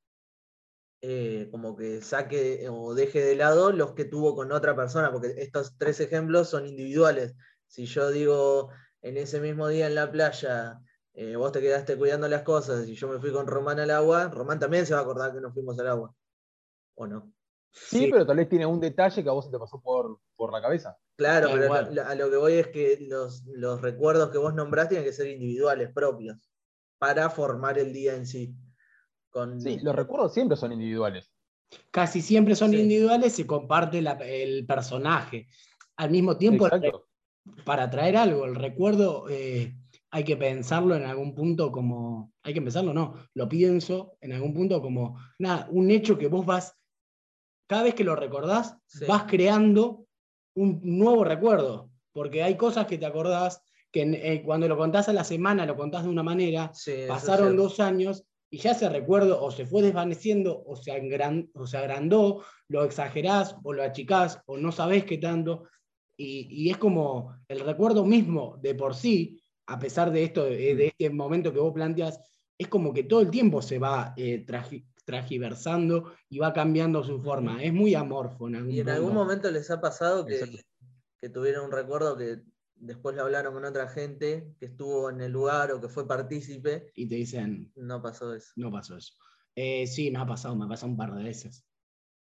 eh, 1.02 1.48
como 1.52 1.76
que 1.76 2.02
saque 2.02 2.68
o 2.70 2.94
deje 2.94 3.22
de 3.22 3.36
lado 3.36 3.72
los 3.72 3.94
que 3.94 4.06
tuvo 4.06 4.36
con 4.36 4.52
otra 4.52 4.76
persona, 4.76 5.12
porque 5.12 5.34
estos 5.38 5.78
tres 5.78 6.00
ejemplos 6.00 6.50
son 6.50 6.66
individuales. 6.66 7.36
Si 7.68 7.86
yo 7.86 8.10
digo 8.10 8.70
en 9.02 9.18
ese 9.18 9.40
mismo 9.40 9.68
día 9.68 9.88
en 9.88 9.96
la 9.96 10.12
playa, 10.12 10.80
eh, 11.14 11.36
vos 11.36 11.52
te 11.52 11.62
quedaste 11.62 11.98
cuidando 11.98 12.28
las 12.28 12.44
cosas 12.44 12.88
y 12.88 12.96
yo 12.96 13.08
me 13.08 13.20
fui 13.20 13.32
con 13.32 13.48
Román 13.48 13.80
al 13.80 13.92
agua, 13.92 14.30
Román 14.30 14.60
también 14.60 14.86
se 14.86 14.94
va 14.94 15.00
a 15.02 15.04
acordar 15.04 15.34
que 15.34 15.42
nos 15.42 15.54
fuimos 15.54 15.80
al 15.80 15.88
agua. 15.88 16.14
¿O 16.96 17.08
no? 17.08 17.32
Sí, 17.72 18.00
Sí. 18.00 18.10
pero 18.12 18.26
tal 18.26 18.38
vez 18.38 18.50
tiene 18.50 18.66
un 18.66 18.80
detalle 18.80 19.24
que 19.24 19.30
a 19.30 19.34
vos 19.34 19.46
se 19.46 19.52
te 19.52 19.60
pasó 19.60 19.80
por, 19.80 20.20
por 20.36 20.52
la 20.52 20.62
cabeza. 20.62 20.98
Claro, 21.16 21.50
pero 21.52 21.74
a 22.06 22.16
lo 22.16 22.30
que 22.30 22.38
voy 22.38 22.54
es 22.54 22.68
que 22.68 22.98
los, 23.08 23.44
los 23.46 23.82
recuerdos 23.82 24.30
que 24.30 24.38
vos 24.38 24.54
nombrás 24.54 24.90
tienen 24.90 25.06
que 25.06 25.14
ser 25.14 25.28
individuales, 25.28 25.92
propios, 25.94 26.38
para 26.98 27.30
formar 27.30 27.78
el 27.78 27.94
día 27.94 28.16
en 28.16 28.26
sí. 28.26 28.56
Con, 29.30 29.62
Sí, 29.62 29.80
los 29.82 29.96
recuerdos 29.96 30.34
siempre 30.34 30.58
son 30.58 30.72
individuales. 30.72 31.32
Casi 31.92 32.22
siempre 32.22 32.56
son 32.56 32.72
Sí. 32.72 32.78
individuales, 32.80 33.34
se 33.34 33.46
comparte 33.46 34.02
la- 34.02 34.13
el 34.13 34.66
personaje. 34.66 35.48
Al 35.98 36.12
mismo 36.12 36.38
tiempo, 36.38 36.66
Exacto. 36.68 37.08
para 37.66 37.90
traer 37.90 38.18
algo, 38.18 38.46
el 38.46 38.56
recuerdo 38.56 39.26
eh, 39.30 39.74
hay 40.12 40.24
que 40.24 40.38
pensarlo 40.38 40.96
en 40.96 41.04
algún 41.04 41.34
punto 41.36 41.72
como, 41.72 42.32
hay 42.44 42.54
que 42.54 42.62
pensarlo, 42.62 42.94
no, 42.94 43.16
lo 43.34 43.50
pienso 43.50 44.18
en 44.22 44.34
algún 44.34 44.54
punto 44.54 44.82
como, 44.82 45.20
nada, 45.40 45.68
un 45.72 45.90
hecho 45.92 46.18
que 46.18 46.28
vos 46.28 46.46
vas, 46.46 46.76
cada 47.68 47.84
vez 47.84 47.96
que 47.96 48.04
lo 48.04 48.16
recordás, 48.16 48.78
Sí. 48.86 49.06
vas 49.08 49.24
creando 49.24 50.06
un 50.56 50.80
nuevo 50.84 51.24
recuerdo, 51.24 51.90
porque 52.13 52.44
hay 52.44 52.56
cosas 52.56 52.88
que 52.88 52.98
te 52.98 53.06
acordás 53.06 53.62
que 53.92 54.02
eh, 54.02 54.44
cuando 54.44 54.68
lo 54.68 54.78
contás 54.78 55.08
a 55.10 55.13
la 55.13 55.24
semana 55.24 55.66
lo 55.66 55.76
contás 55.76 56.04
de 56.04 56.10
una 56.10 56.24
manera, 56.24 56.72
Sí, 56.74 57.06
pasaron 57.08 57.56
dos 57.56 57.80
años 57.80 58.26
y 58.50 58.58
ya 58.60 58.72
ese 58.72 58.88
recuerdo 58.90 59.42
o 59.42 59.52
se 59.52 59.66
fue 59.66 59.82
desvaneciendo 59.82 60.64
o 60.66 60.76
se, 60.76 60.92
agran- 60.92 61.50
o 61.54 61.68
se 61.68 61.78
agrandó, 61.78 62.44
lo 62.70 62.84
exagerás 62.84 63.56
o 63.64 63.74
lo 63.74 63.84
achicás 63.84 64.40
o 64.46 64.58
no 64.58 64.72
sabés 64.72 65.04
qué 65.06 65.18
tanto. 65.18 65.66
Y, 66.16 66.48
y 66.50 66.70
es 66.70 66.78
como 66.78 67.36
el 67.48 67.60
recuerdo 67.60 68.06
mismo 68.06 68.58
de 68.62 68.74
por 68.74 68.96
sí, 68.96 69.42
a 69.68 69.78
pesar 69.78 70.12
de 70.12 70.24
esto, 70.24 70.48
eh, 70.48 70.76
de 70.76 70.88
este 70.88 71.10
momento 71.10 71.52
que 71.54 71.60
vos 71.60 71.74
planteas, 71.74 72.20
es 72.58 72.68
como 72.70 72.92
que 72.94 73.04
todo 73.04 73.22
el 73.22 73.30
tiempo 73.30 73.62
se 73.62 73.78
va 73.80 74.14
eh, 74.18 74.46
traji- 74.46 74.86
tragiversando 75.06 76.14
y 76.30 76.40
va 76.40 76.54
cambiando 76.54 77.04
su 77.04 77.22
forma. 77.22 77.62
Es 77.64 77.72
muy 77.74 77.94
amorfo 77.96 78.48
en 78.48 78.56
algún 78.56 78.72
¿Y 78.72 78.80
en 78.80 78.90
algún 78.90 79.14
momento 79.14 79.52
les 79.52 79.70
ha 79.70 79.80
pasado 79.80 80.26
que, 80.26 80.64
que 81.22 81.30
tuvieron 81.30 81.66
un 81.66 81.72
recuerdo 81.72 82.18
que 82.18 82.40
después 82.80 83.16
le 83.16 83.22
hablaron 83.22 83.54
con 83.54 83.66
otra 83.66 83.88
gente 83.88 84.54
que 84.60 84.68
estuvo 84.68 85.10
en 85.10 85.22
el 85.22 85.32
lugar 85.32 85.72
o 85.72 85.82
que 85.82 85.90
fue 85.90 86.08
partícipe? 86.08 86.92
Y 86.96 87.08
te 87.08 87.16
dicen, 87.16 87.72
No 87.76 88.02
pasó 88.02 88.34
eso. 88.34 88.52
no 88.56 88.72
pasó 88.72 88.98
eso. 88.98 89.13
Eh, 89.56 89.88
sí, 89.88 90.12
me 90.12 90.20
ha 90.20 90.26
pasado, 90.26 90.56
me 90.56 90.66
ha 90.66 90.68
pasado 90.68 90.92
un 90.92 90.98
par 90.98 91.13
de 91.16 91.24
veces. 91.24 91.63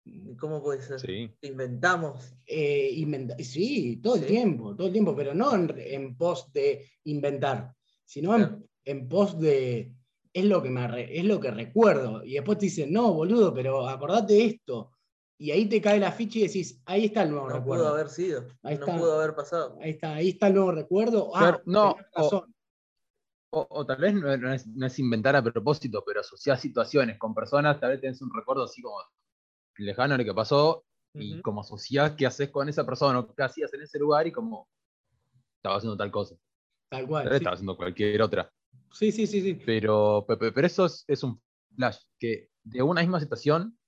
¿Y 0.05 0.35
¿Cómo 0.37 0.63
puede 0.63 0.83
ser? 0.83 0.99
Sí. 1.01 1.31
Inventamos. 1.43 2.35
Eh, 2.45 2.91
inventa- 2.97 3.37
sí, 3.39 4.01
todo 4.03 4.17
el 4.17 4.27
tiempo, 4.27 4.75
todo 4.75 4.89
el 4.89 4.93
tiempo, 4.93 5.15
pero 5.15 5.33
no 5.33 5.55
en, 5.55 5.73
en 5.77 6.17
pos 6.17 6.53
de 6.53 6.85
inventar, 7.05 7.73
sino 8.05 8.35
en- 8.35 8.43
Claro. 8.43 8.63
en, 8.85 9.09
pos 9.09 9.39
de 9.39 9.95
es 10.35 10.45
lo 10.47 10.63
que 10.63 10.71
me 10.71 11.17
es 11.19 11.25
lo 11.25 11.39
que 11.39 11.51
recuerdo. 11.51 12.25
Y 12.25 12.35
después 12.35 12.59
te 12.59 12.67
dicen, 12.67 12.93
no, 12.93 13.13
boludo, 13.15 13.55
pero 13.55 13.87
acordate 13.89 14.33
de 14.35 14.45
esto. 14.47 14.91
Y 15.39 15.51
ahí 15.51 15.69
te 15.69 15.81
cae 15.81 15.99
la 15.99 16.13
ficha 16.13 16.39
y 16.39 16.43
decís, 16.47 16.81
ahí 16.87 17.07
está 17.07 17.23
el 17.25 17.31
nuevo 17.31 17.49
No 17.49 17.57
recuerdo. 17.57 17.85
pudo 17.85 17.95
haber 17.95 18.09
sido. 18.09 18.43
Ahí 18.63 18.77
no 18.79 18.87
está. 18.87 18.99
pudo 18.99 19.21
haber 19.21 19.35
pasado. 19.35 19.77
Ahí 19.81 19.91
está, 19.91 20.15
ahí 20.15 20.29
está 20.31 20.47
el 20.49 20.55
nuevo 20.55 20.73
recuerdo. 20.73 21.35
Ah, 21.35 21.39
Claro, 21.41 21.63
no, 21.67 21.95
tenés 21.95 22.07
o- 22.15 22.23
razón. 22.23 22.55
O, 23.55 23.67
o 23.69 23.85
tal 23.87 23.99
vez 24.01 24.15
no, 24.15 24.35
no 24.37 24.53
es, 24.53 24.67
no 24.67 24.87
es 24.87 24.99
inventar 24.99 25.37
a 25.37 25.43
propósito, 25.43 26.03
pero 26.07 26.21
asociar 26.21 26.59
situaciones 26.59 27.19
con 27.19 27.35
personas, 27.35 27.79
tal 27.79 27.91
vez 27.91 28.01
tenés 28.01 28.23
un 28.23 28.31
recuerdo 28.35 28.63
así 28.65 28.81
como 28.81 28.97
lejano 29.77 30.15
de 30.15 30.19
lo 30.19 30.25
que 30.25 30.35
pasó 30.35 30.85
y 31.15 31.35
Ujú. 31.35 31.43
como 31.43 31.61
asociás 31.61 32.13
qué 32.13 32.25
haces 32.27 32.49
con 32.51 32.69
esa 32.71 32.87
persona 32.87 33.19
o 33.19 33.35
qué 33.35 33.43
hacías 33.43 33.73
en 33.75 33.83
ese 33.83 33.99
lugar 33.99 34.27
y 34.27 34.33
como 34.33 34.69
estaba 35.57 35.77
haciendo 35.77 35.97
tal 35.99 36.11
cosa. 36.11 36.35
Tal 36.89 37.01
Tal 37.01 37.07
cual. 37.09 37.25
vez 37.25 37.33
Sí, 37.33 37.37
estaba 37.39 37.55
haciendo 37.55 37.77
cualquier 37.77 38.23
otra. 38.23 38.51
sí, 38.93 39.13
sí, 39.13 39.27
sí. 39.27 39.43
sí. 39.43 39.55
Pero, 39.67 40.25
pe- 40.27 40.37
pe- 40.39 40.53
pero 40.53 40.67
eso 40.67 40.87
es, 40.87 41.05
es 41.07 41.23
un 41.23 41.43
flash, 41.77 41.99
que 42.19 42.49
de 42.63 42.81
una 42.83 43.03
misma 43.03 43.21
situación, 43.21 43.79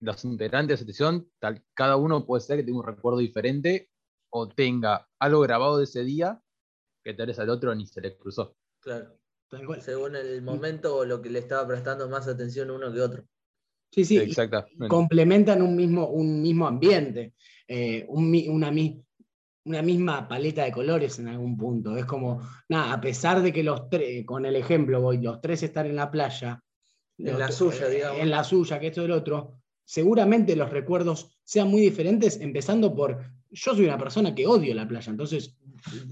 los 0.00 0.24
integrantes 0.24 0.68
de 0.68 0.74
esa 0.74 0.92
situación, 0.92 1.30
tal, 1.38 1.62
cada 1.74 1.96
uno 1.96 2.26
puede 2.26 2.40
ser 2.40 2.56
que 2.56 2.64
tenga 2.64 2.78
un 2.78 2.86
recuerdo 2.86 3.18
diferente 3.18 3.90
o 4.30 4.48
tenga 4.48 5.08
algo 5.18 5.40
grabado 5.40 5.78
de 5.78 5.84
ese 5.84 6.04
día 6.04 6.40
que 7.02 7.14
tal 7.14 7.26
vez 7.26 7.38
al 7.38 7.50
otro 7.50 7.74
ni 7.74 7.86
se 7.86 8.00
le 8.00 8.16
cruzó. 8.16 8.56
Claro. 8.80 9.18
Tal 9.48 9.66
cual. 9.66 9.82
Según 9.82 10.14
el 10.16 10.42
momento 10.42 10.96
o 10.96 11.04
lo 11.04 11.20
que 11.20 11.28
le 11.28 11.40
estaba 11.40 11.66
prestando 11.66 12.08
más 12.08 12.28
atención 12.28 12.70
uno 12.70 12.92
que 12.92 13.00
otro. 13.00 13.24
Sí, 13.90 14.04
sí. 14.04 14.18
Exactamente. 14.18 14.86
complementan 14.86 15.60
un 15.62 15.74
mismo, 15.74 16.08
un 16.08 16.40
mismo 16.40 16.68
ambiente, 16.68 17.34
eh, 17.66 18.06
un 18.08 18.32
una, 18.48 18.72
una 19.64 19.82
misma 19.82 20.28
paleta 20.28 20.64
de 20.64 20.70
colores 20.70 21.18
en 21.18 21.28
algún 21.28 21.56
punto. 21.56 21.96
Es 21.96 22.04
como, 22.04 22.40
nada, 22.68 22.92
a 22.92 23.00
pesar 23.00 23.42
de 23.42 23.52
que 23.52 23.64
los 23.64 23.88
tres, 23.90 24.24
con 24.24 24.46
el 24.46 24.54
ejemplo 24.54 25.00
voy, 25.00 25.18
los 25.18 25.40
tres 25.40 25.64
están 25.64 25.86
en 25.86 25.96
la 25.96 26.10
playa, 26.10 26.62
En 27.18 27.36
la 27.36 27.50
suya, 27.50 27.88
eh, 27.88 27.90
digamos. 27.90 28.20
En 28.20 28.30
la 28.30 28.44
suya, 28.44 28.78
que 28.78 28.86
esto 28.86 29.02
y 29.02 29.06
el 29.06 29.10
otro, 29.10 29.59
seguramente 29.90 30.54
los 30.54 30.70
recuerdos 30.70 31.36
sean 31.42 31.66
muy 31.68 31.80
diferentes, 31.80 32.40
empezando 32.40 32.94
por, 32.94 33.18
yo 33.50 33.74
soy 33.74 33.86
una 33.86 33.98
persona 33.98 34.32
que 34.32 34.46
odio 34.46 34.72
la 34.72 34.86
playa, 34.86 35.10
entonces, 35.10 35.56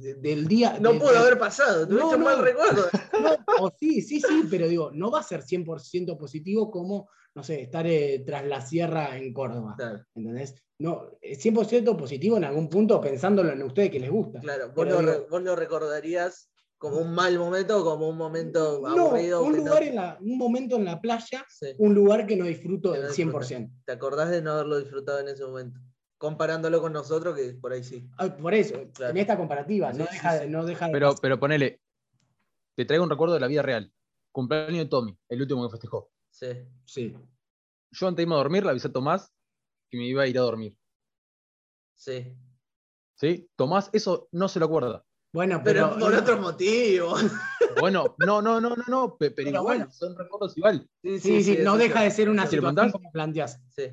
de- 0.01 0.15
del 0.15 0.49
día... 0.49 0.79
No 0.81 0.95
de- 0.95 0.99
pudo 0.99 1.13
de- 1.13 1.19
haber 1.19 1.39
pasado, 1.39 1.87
tuviste 1.87 2.11
No, 2.11 2.17
un 2.17 2.23
mal 2.25 2.39
no. 2.39 2.43
recuerdo. 2.43 2.87
no, 3.23 3.65
o 3.65 3.73
sí, 3.79 4.03
sí, 4.03 4.21
sí, 4.21 4.49
pero 4.51 4.67
digo, 4.67 4.91
no 4.93 5.13
va 5.13 5.21
a 5.21 5.23
ser 5.23 5.43
100% 5.45 6.19
positivo 6.19 6.73
como, 6.73 7.09
no 7.37 7.45
sé, 7.45 7.63
estar 7.63 7.87
eh, 7.87 8.25
tras 8.27 8.45
la 8.47 8.61
sierra 8.61 9.17
en 9.17 9.33
Córdoba. 9.33 9.75
Claro, 9.79 10.05
¿Entendés? 10.13 10.57
No, 10.81 11.13
es 11.21 11.39
100% 11.45 11.97
positivo 11.97 12.37
en 12.37 12.45
algún 12.47 12.69
punto 12.69 13.01
pensándolo 13.01 13.53
en 13.53 13.63
ustedes 13.63 13.91
que 13.93 14.01
les 14.01 14.11
gusta. 14.11 14.41
claro. 14.41 14.73
Vos 14.75 14.89
lo, 14.89 14.99
digo- 15.01 15.27
vos 15.31 15.43
lo 15.43 15.55
recordarías 15.55 16.51
como 16.79 16.99
un 16.99 17.13
mal 17.13 17.37
momento 17.39 17.81
o 17.81 17.85
como 17.85 18.09
un 18.09 18.17
momento 18.17 18.81
No, 18.83 19.07
aburrido. 19.09 19.43
un, 19.43 19.53
no- 19.53 19.59
lugar 19.65 19.83
en 19.83 19.97
la, 19.97 20.17
un 20.21 20.39
momento 20.39 20.77
en 20.77 20.85
la 20.85 21.01
playa, 21.01 21.45
Sí. 21.49 21.67
un 21.79 21.95
lugar 21.95 22.27
que 22.27 22.37
no 22.37 22.45
disfruto 22.47 22.93
del 22.93 23.09
disfrutas. 23.09 23.49
100%. 23.51 23.71
¿Te 23.85 23.93
acordás 23.93 24.31
de 24.31 24.41
no 24.43 24.53
haberlo 24.53 24.79
disfrutado 24.79 25.19
en 25.19 25.29
ese 25.29 25.45
momento? 25.45 25.81
Comparándolo 26.17 26.81
con 26.81 26.93
nosotros, 26.93 27.37
que 27.37 27.55
por 27.55 27.73
ahí 27.73 27.83
sí. 27.85 28.09
Ah, 28.17 28.29
Por 28.37 28.55
eso, 28.55 28.75
Claro. 28.95 29.11
en 29.11 29.17
esta 29.19 29.37
comparativa, 29.37 29.93
no 29.93 30.05
Sí, 30.07 30.11
deja, 30.13 30.39
sí. 30.41 30.49
no 30.49 30.65
deja 30.65 30.87
de 30.87 30.93
Pero, 30.93 31.15
pero 31.21 31.39
ponele, 31.41 31.81
te 32.77 32.85
traigo 32.85 33.05
un 33.05 33.11
recuerdo 33.11 33.35
de 33.35 33.41
la 33.41 33.47
vida 33.49 33.63
real. 33.63 33.93
Cumpleaños 34.33 34.79
de 34.79 34.87
Tommy, 34.87 35.19
el 35.29 35.43
último 35.43 35.67
que 35.67 35.73
festejó. 35.73 36.11
Sí. 36.31 36.47
Sí. 36.85 37.17
Yo 37.91 38.07
antes 38.07 38.17
de 38.19 38.23
irme 38.23 38.35
a 38.35 38.39
dormir 38.39 38.65
le 38.65 38.71
avisé 38.71 38.89
a 38.89 38.93
Tomás 38.93 39.33
que 39.91 39.97
me 39.99 40.07
iba 40.07 40.23
a 40.23 40.27
ir 40.29 40.39
a 40.39 40.43
dormir. 40.43 40.77
Sí. 41.95 42.37
¿Sí? 43.15 43.49
Tomás 43.57 43.91
eso 43.93 44.29
no 44.31 44.47
se 44.49 44.61
lo 44.61 44.67
acuerda. 44.67 45.05
Bueno, 45.33 45.61
Pero, 45.63 45.91
pero. 45.95 45.99
por 45.99 46.15
otro 46.15 46.39
motivo. 46.41 47.15
Bueno, 47.81 48.17
no, 48.19 48.43
no, 48.43 48.61
no, 48.61 48.71
no, 48.75 48.85
no, 48.89 49.17
pe- 49.17 49.31
pero, 49.31 49.47
Pero 49.51 49.61
igual, 49.61 49.79
bueno. 49.79 49.93
son 49.93 50.17
recuerdos 50.19 50.57
igual. 50.57 50.89
Sí, 51.03 51.43
sí, 51.45 51.59
no 51.63 51.77
deja 51.77 52.03
de 52.03 52.11
ser 52.11 52.29
una 52.29 52.45
situación 52.47 52.91
como 52.91 53.13
planteas. 53.13 53.61
Sí. 53.69 53.85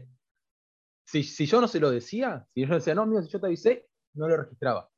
Si, 1.06 1.22
si 1.24 1.46
yo 1.46 1.62
no 1.62 1.68
se 1.68 1.80
lo 1.80 1.92
decía, 1.92 2.48
si 2.54 2.62
yo 2.62 2.68
le 2.68 2.76
decía, 2.76 2.96
no, 2.96 3.06
mira, 3.06 3.22
si 3.22 3.30
yo 3.30 3.40
te 3.40 3.46
avisé, 3.46 3.86
no 4.16 4.28
lo 4.28 4.38
registraba. 4.38 4.90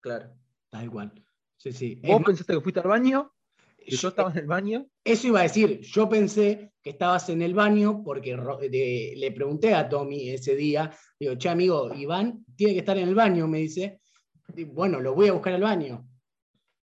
Claro. 0.00 0.34
Tal 0.68 0.90
cual. 0.90 1.12
Sí, 1.56 1.72
sí. 1.72 2.00
Es 2.02 2.10
Vos 2.10 2.20
más, 2.20 2.26
pensaste 2.26 2.52
que 2.52 2.60
fuiste 2.60 2.80
al 2.80 2.88
baño, 2.88 3.32
que 3.78 3.92
yo 3.92 3.96
yo- 3.96 4.08
estaba 4.08 4.30
en 4.32 4.38
el 4.38 4.46
baño, 4.46 4.86
Eso 5.04 5.28
iba 5.28 5.40
a 5.40 5.44
decir, 5.44 5.80
yo 5.80 6.06
pensé 6.08 6.74
que 6.82 6.90
estabas 6.90 7.28
en 7.30 7.40
el 7.40 7.54
baño 7.54 8.02
porque 8.04 8.36
de- 8.70 9.14
le 9.16 9.32
pregunté 9.32 9.72
a 9.74 9.88
Tommy 9.88 10.28
ese 10.30 10.54
día, 10.54 10.94
digo, 11.18 11.36
che 11.36 11.48
amigo, 11.48 11.94
Iván 11.94 12.44
tiene 12.56 12.74
que 12.74 12.80
estar 12.80 12.98
en 12.98 13.08
el 13.08 13.14
baño, 13.14 13.48
me 13.48 13.60
dice, 13.60 14.02
bueno, 14.68 15.00
lo 15.00 15.14
voy 15.14 15.28
a 15.28 15.32
buscar 15.32 15.54
al 15.54 15.62
baño. 15.62 16.06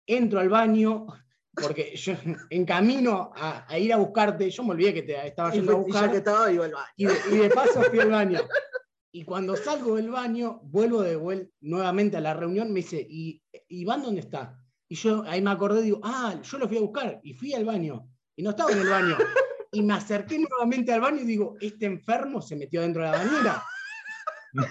Entro 0.08 0.39
al 0.39 0.50
baño, 0.50 1.08
porque 1.56 1.96
yo 1.96 2.13
en 2.50 2.65
camino 2.65 3.32
a, 3.36 3.65
a 3.68 3.80
ir 3.80 3.91
a 3.94 3.98
buscarte, 3.98 4.50
yo 4.50 4.63
me 4.63 4.72
olvidé 4.72 4.94
que 4.94 5.04
te 5.04 5.28
estaba 5.28 5.50
Y, 5.56 5.58
yendo 5.60 5.72
a 5.72 5.76
y 5.76 5.78
ya 5.78 5.84
buscar, 5.84 6.12
que 6.12 6.18
estaba, 6.18 6.52
iba 6.52 6.65
al 6.65 6.72
baño. 6.74 6.88
y 6.96 7.06
de, 7.06 7.13
y 7.32 7.38
de 7.38 7.50
paso 7.50 7.82
fui 7.84 8.00
al 8.00 8.12
baño. 8.12 8.39
Y 9.12 9.24
cuando 9.24 9.56
salgo 9.56 9.96
del 9.96 10.10
baño, 10.12 10.60
vuelvo 10.63 11.02
de 11.02 11.18
vuel- 11.18 11.50
nuevamente 11.62 12.18
a 12.18 12.22
la 12.22 12.34
reunión, 12.34 12.70
me 12.74 12.82
dice, 12.82 13.06
¿y 13.10 13.41
Iván 13.70 14.04
dónde 14.04 14.22
está? 14.22 14.60
Y 14.88 14.96
yo 14.96 15.24
ahí 15.26 15.41
me 15.41 15.52
acordé, 15.52 15.82
digo, 15.82 16.02
ah, 16.04 16.36
yo 16.44 16.58
lo 16.58 16.68
fui 16.68 16.78
a 16.78 16.82
buscar 16.82 17.20
y 17.24 17.34
fui 17.34 17.54
al 17.54 17.65
baño. 17.65 18.08
Y 18.36 18.44
no 18.44 18.50
estaba 18.52 18.72
en 18.72 18.80
el 18.80 18.89
baño. 18.89 19.18
Y 19.72 19.82
me 19.82 19.94
acerqué 19.94 20.38
nuevamente 20.38 20.91
al 20.94 21.02
baño 21.02 21.22
y 21.22 21.26
digo, 21.26 21.56
este 21.60 21.86
enfermo 21.86 22.41
se 22.41 22.56
metió 22.58 22.82
dentro 22.82 23.04
de 23.04 23.12
la 23.12 23.18
bañera. 23.18 23.63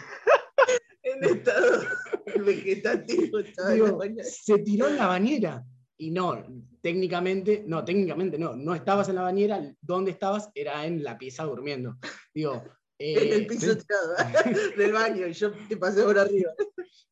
En 1.02 1.22
estado 1.22 1.82
vegetativo 2.44 3.38
estaba 3.38 3.74
en 3.74 3.82
la 3.84 3.92
bañera. 3.92 4.24
se 4.24 4.58
tiró 4.58 4.88
en 4.88 4.96
la 4.96 5.06
bañera. 5.06 5.64
Y 5.96 6.10
no, 6.10 6.44
técnicamente, 6.80 7.62
no, 7.66 7.84
técnicamente 7.84 8.36
no, 8.38 8.56
no 8.56 8.74
estabas 8.74 9.08
en 9.08 9.14
la 9.14 9.22
bañera, 9.22 9.62
donde 9.80 10.10
estabas 10.10 10.50
era 10.54 10.84
en 10.86 11.04
la 11.04 11.16
pieza 11.18 11.44
durmiendo. 11.44 11.96
Digo, 12.34 12.62
En 12.98 13.32
el 13.32 13.42
eh, 13.42 13.46
piso 13.46 13.76
tirado 13.76 14.14
del 14.76 14.92
baño 14.92 15.26
y 15.26 15.32
yo 15.32 15.50
te 15.68 15.76
pasé 15.76 16.02
por 16.04 16.16
arriba. 16.18 16.52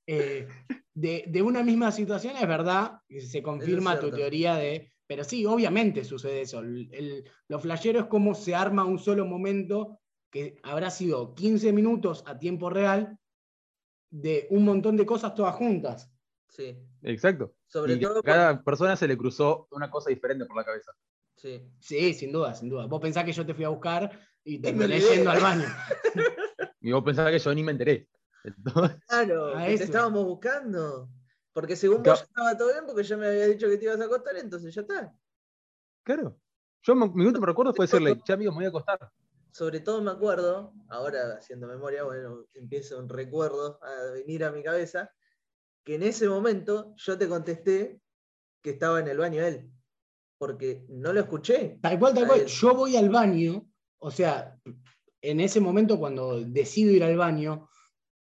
eh, 0.07 0.46
de, 0.94 1.25
de 1.27 1.42
una 1.42 1.62
misma 1.64 1.90
situación 1.90 2.37
es 2.37 2.46
verdad, 2.46 2.98
se 3.09 3.42
confirma 3.42 3.98
tu 3.98 4.11
teoría 4.11 4.55
de, 4.57 4.92
pero 5.09 5.25
sí, 5.25 5.44
obviamente 5.44 6.05
sucede 6.05 6.42
eso. 6.42 6.61
El, 6.61 6.88
el- 6.92 7.25
lo 7.48 7.59
flashero 7.59 7.98
es 8.01 8.07
como 8.07 8.35
se 8.35 8.55
arma 8.55 8.85
un 8.85 8.98
solo 8.98 9.25
momento 9.27 10.01
que 10.31 10.57
habrá 10.62 10.90
sido 10.90 11.35
15 11.35 11.72
minutos 11.72 12.22
a 12.27 12.38
tiempo 12.38 12.70
real 12.70 13.18
de 14.12 14.46
un 14.51 14.64
montón 14.64 14.96
de 14.96 15.07
cosas 15.07 15.35
todas 15.35 15.55
juntas. 15.57 16.09
Sí. 16.48 16.79
exacto. 17.03 17.55
Sobre 17.66 17.94
y 17.94 18.01
todo. 18.01 18.18
a 18.18 18.22
cada 18.22 18.62
persona 18.62 18.94
se 18.94 19.09
le 19.09 19.16
cruzó 19.16 19.66
una 19.70 19.90
cosa 19.90 20.11
diferente 20.11 20.44
por 20.44 20.55
la 20.57 20.64
cabeza. 20.64 20.92
Sí. 21.35 21.66
Sí, 21.81 22.12
sin 22.12 22.31
duda, 22.31 22.55
sin 22.55 22.68
duda. 22.68 22.85
Vos 22.87 23.01
pensás 23.01 23.25
que 23.25 23.33
yo 23.33 23.44
te 23.46 23.55
fui 23.55 23.64
a 23.64 23.70
buscar 23.70 24.11
y 24.44 24.59
me 24.59 24.64
terminé 24.68 25.01
yendo 25.01 25.31
al 25.31 25.40
baño. 25.40 25.64
Y 26.85 26.90
vos 26.90 27.05
pensabas 27.05 27.31
que 27.31 27.38
yo 27.38 27.55
ni 27.55 27.62
me 27.62 27.70
enteré. 27.72 28.09
Entonces, 28.42 28.98
Claro, 29.07 29.53
te 29.55 29.75
estábamos 29.75 30.25
buscando. 30.25 31.09
Porque 31.53 31.77
según 31.77 32.03
Claro. 32.03 32.18
vos 32.18 32.20
ya 32.20 32.25
estaba 32.25 32.57
todo 32.59 32.72
bien, 32.72 32.85
porque 32.87 33.05
ya 33.05 33.16
me 33.16 33.29
había 33.29 33.46
dicho 33.46 33.68
que 33.68 33.77
te 33.79 33.85
ibas 33.85 34.01
a 34.01 34.05
acostar, 34.05 34.37
entonces 34.37 34.75
ya 34.75 34.81
está. 34.83 35.14
claro. 36.03 36.37
Yo, 36.83 36.96
me- 36.96 37.09
mi 37.14 37.25
último 37.25 37.46
recuerdo 37.46 37.72
fue 37.72 37.85
decirle, 37.87 38.20
che, 38.25 38.33
amigo, 38.33 38.51
me 38.51 38.57
voy 38.57 38.64
a 38.64 38.68
acostar. 38.70 38.98
Sobre 39.53 39.81
todo 39.81 40.01
me 40.01 40.11
acuerdo, 40.11 40.73
ahora 40.88 41.37
haciendo 41.38 41.67
memoria, 41.67 42.05
bueno, 42.05 42.47
empieza 42.55 42.97
un 42.97 43.09
recuerdo 43.09 43.79
a 43.83 44.12
venir 44.12 44.45
a 44.45 44.51
mi 44.51 44.62
cabeza, 44.62 45.12
que 45.85 45.97
en 45.97 46.03
ese 46.03 46.27
momento 46.27 46.95
yo 46.97 47.19
te 47.19 47.29
contesté 47.29 48.01
que 48.62 48.71
estaba 48.71 49.01
en 49.01 49.09
el 49.09 49.19
baño 49.19 49.43
él. 49.43 49.71
Porque 50.38 50.87
no 50.88 51.12
lo 51.12 51.21
escuché. 51.21 51.79
Tal 51.83 51.99
cual, 51.99 52.15
tal 52.15 52.27
cual. 52.27 52.47
Yo 52.47 52.75
voy 52.75 52.97
al 52.97 53.11
baño, 53.11 53.69
o 53.99 54.11
sea, 54.11 54.59
en 55.21 55.41
ese 55.41 55.61
momento 55.61 55.99
cuando 55.99 56.41
decido 56.41 56.91
ir 56.91 57.05
al 57.05 57.17
baño, 57.17 57.69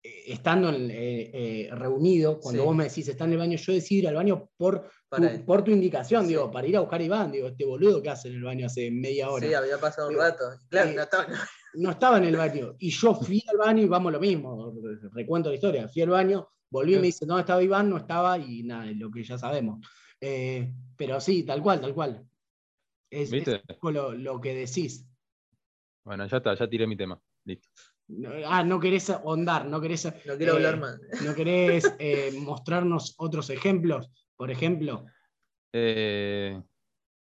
estando 0.05 0.69
en- 0.69 0.90
eh, 0.90 1.31
eh, 1.33 1.69
reunido, 1.73 2.38
cuando 2.38 2.62
Sí. 2.62 2.67
vos 2.67 2.77
me 2.77 2.85
decís 2.85 3.09
está 3.09 3.25
en 3.25 3.33
el 3.33 3.38
baño, 3.38 3.57
yo 3.57 3.73
decido 3.73 4.01
ir 4.01 4.09
al 4.09 4.14
baño 4.17 4.51
por, 4.57 4.90
Para 5.09 5.38
tu, 5.38 5.45
por 5.47 5.64
tu 5.64 5.71
indicación, 5.71 6.23
Sí. 6.25 6.29
digo, 6.31 6.51
para 6.51 6.67
ir 6.67 6.77
a 6.77 6.81
buscar 6.81 7.01
a 7.01 7.05
Iván, 7.05 7.33
digo, 7.33 7.49
este 7.49 7.64
boludo 7.64 8.03
que 8.03 8.11
hace 8.11 8.29
en 8.29 8.35
el 8.35 8.43
baño 8.43 8.67
hace 8.67 8.90
media 8.90 9.31
hora. 9.31 9.47
Sí, 9.47 9.55
había 9.55 9.79
pasado 9.79 10.09
un 10.09 10.17
rato. 10.17 10.45
Claro, 10.69 10.90
eh, 10.90 10.95
no 10.95 11.03
estaba. 11.03 11.27
no 11.75 11.90
estaba 11.90 12.19
en 12.19 12.25
el 12.25 12.37
baño. 12.37 12.75
Y 12.79 12.90
yo 12.90 13.14
fui 13.14 13.43
al 13.49 13.57
baño 13.57 13.83
y 13.83 13.87
vamos 13.87 14.12
lo 14.12 14.21
mismo, 14.21 14.75
recuento 15.12 15.49
la 15.49 15.55
historia. 15.55 15.88
Fui 15.88 16.03
al 16.03 16.11
baño, 16.11 16.49
volví 16.71 16.95
y 16.95 16.99
me 16.99 17.03
dice, 17.07 17.25
no 17.27 17.38
estaba 17.38 17.62
Iván, 17.62 17.88
no 17.88 17.97
estaba, 17.97 18.38
y 18.38 18.62
nada, 18.62 18.87
lo 18.93 19.11
que 19.11 19.25
ya 19.25 19.38
sabemos. 19.38 19.87
Eh, 20.21 20.73
pero 20.97 21.21
sí, 21.21 21.43
tal 21.45 21.62
cual, 21.62 21.81
tal 21.81 21.95
cual. 21.95 22.27
Es, 23.11 23.23
es 23.29 23.31
¿Viste? 23.31 23.53
un 23.55 23.61
poco 23.77 23.90
lo, 23.90 24.12
lo 24.12 24.40
que 24.40 24.55
decís. 24.55 25.07
Bueno, 26.05 26.27
ya 26.27 26.37
está, 26.37 26.55
ya 26.55 26.69
tiré 26.69 26.87
mi 26.87 26.97
tema. 26.97 27.21
Listo. 27.45 27.69
No- 28.09 28.31
Ah, 28.47 28.62
no 28.62 28.79
querés 28.81 29.09
ahondar, 29.11 29.67
no 29.67 29.81
querés, 29.81 30.05
No 30.27 30.37
quiero 30.37 30.53
Eh, 30.53 30.57
hablar 30.57 30.79
más. 30.79 31.01
no 31.25 31.35
querés 31.35 31.85
eh, 31.99 32.33
mostrarnos 32.38 33.14
otros 33.19 33.51
ejemplos. 33.51 34.11
Por 34.37 34.51
ejemplo, 34.51 35.07
Eh, 35.73 36.62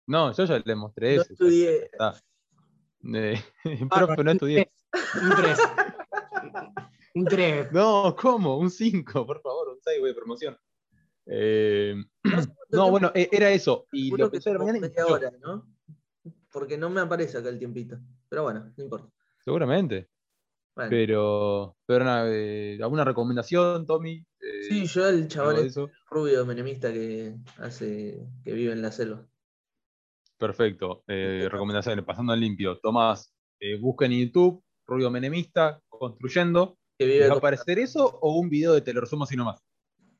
no, 0.08 0.32
yo 0.32 0.44
ya 0.44 0.60
le 0.64 0.74
mostré 0.74 1.16
No 1.16 1.22
ese. 1.22 1.32
estudié. 1.34 1.84
está. 1.84 2.20
Eh, 3.14 3.40
profe, 3.90 4.24
no 4.24 4.30
estudié. 4.32 4.72
un 5.22 5.30
3. 5.36 5.58
Un 7.14 7.24
3. 7.26 7.68
No, 7.72 8.16
¿cómo? 8.18 8.58
Un 8.58 8.70
5, 8.70 9.26
por 9.26 9.40
favor, 9.42 9.68
un 9.68 9.78
6, 9.80 10.00
güey, 10.00 10.12
de 10.12 10.16
promoción. 10.18 10.56
Eh, 11.26 11.94
no, 12.70 12.90
bueno, 12.90 13.12
eh, 13.14 13.28
era 13.30 13.50
eso. 13.50 13.86
Y 13.92 14.04
Seguro 14.06 14.24
lo 14.24 14.30
que 14.30 14.40
pensé 14.40 14.58
mañana 14.58 14.78
y 14.78 14.80
media 14.80 15.04
yo, 15.06 15.14
hora, 15.14 15.30
¿no? 15.40 15.68
Porque 16.50 16.76
no 16.78 16.90
me 16.90 17.00
aparece 17.00 17.38
acá 17.38 17.48
el 17.50 17.58
tiempito. 17.58 17.98
Pero 18.28 18.42
bueno, 18.44 18.72
no 18.76 18.82
importa. 18.84 19.08
seguramente. 19.44 20.08
Bueno, 20.74 20.90
Pero, 20.90 21.76
pero 21.84 22.04
nada, 22.04 22.26
eh, 22.30 22.78
¿alguna 22.82 23.04
recomendación, 23.04 23.84
Tommy? 23.86 24.24
Eh, 24.40 24.62
Sí, 24.68 24.86
yo 24.86 25.08
el 25.08 25.28
algo 25.38 25.52
de 25.52 25.66
este 25.66 25.86
rubio 26.08 26.46
menemista 26.46 26.92
que 26.92 27.36
hace, 27.58 28.26
que 28.42 28.52
vive 28.52 28.72
en 28.72 28.80
la 28.80 28.90
selva. 28.90 29.26
Perfecto. 30.38 31.04
Eh, 31.06 31.48
recomendaciones, 31.52 32.04
pasando 32.04 32.32
al 32.32 32.40
limpio. 32.40 32.78
Tomás, 32.78 33.34
eh, 33.60 33.78
busca 33.78 34.06
en 34.06 34.12
YouTube, 34.12 34.62
Rubio 34.86 35.10
Menemista, 35.10 35.80
construyendo. 35.88 36.78
Que 36.98 37.06
¿Les 37.06 37.14
vive 37.16 37.28
va 37.28 37.34
a 37.34 37.38
aparecer 37.38 37.78
eso 37.78 38.18
o 38.20 38.38
un 38.38 38.48
video 38.48 38.72
de 38.72 38.80
Te 38.80 38.92
lo 38.92 39.02
resumo 39.02 39.24
así 39.24 39.36
nomás? 39.36 39.60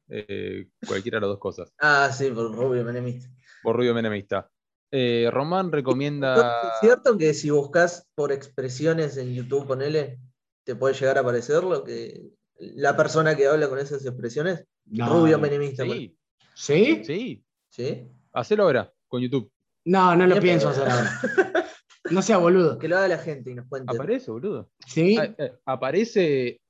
Eh, 0.08 0.68
cualquiera 0.86 1.16
de 1.16 1.22
las 1.22 1.30
dos 1.30 1.38
cosas. 1.38 1.72
Ah, 1.80 2.10
sí, 2.12 2.30
por 2.30 2.54
rubio 2.54 2.84
menemista. 2.84 3.28
Por 3.62 3.76
Rubio 3.76 3.94
Menemista. 3.94 4.50
Eh, 4.90 5.30
Román 5.32 5.72
recomienda. 5.72 6.72
¿Es 6.74 6.80
cierto 6.80 7.16
que 7.16 7.32
si 7.32 7.48
buscas 7.48 8.06
por 8.14 8.30
expresiones 8.30 9.16
en 9.16 9.32
YouTube, 9.32 9.66
ponele, 9.66 10.18
te 10.64 10.74
puede 10.76 10.94
llegar 10.94 11.18
a 11.18 11.20
aparecer 11.20 11.62
lo 11.64 11.82
que 11.84 12.30
la 12.58 12.96
persona 12.96 13.34
que 13.36 13.46
habla 13.46 13.68
con 13.68 13.78
esas 13.78 14.04
expresiones? 14.04 14.64
No. 14.86 15.08
Rubio 15.08 15.38
menemista. 15.38 15.84
Sí, 15.84 16.16
¿Sí? 16.54 17.02
sí. 17.04 17.44
¿Sí? 17.68 18.08
Hacelo 18.32 18.64
ahora 18.64 18.92
con 19.08 19.22
YouTube. 19.22 19.50
No, 19.84 20.14
no 20.14 20.26
lo 20.26 20.38
pienso 20.40 20.68
hacer 20.68 20.88
ahora. 20.88 21.20
No 22.10 22.22
sea 22.22 22.38
boludo. 22.38 22.78
Que 22.78 22.88
lo 22.88 22.96
haga 22.98 23.08
la 23.08 23.18
gente 23.18 23.50
y 23.50 23.54
nos 23.54 23.66
cuente. 23.68 23.94
Aparece, 23.94 24.30
boludo. 24.30 24.70
¿Sí? 24.86 25.16
Ah, 25.18 25.34
eh, 25.38 25.52
aparece. 25.64 26.60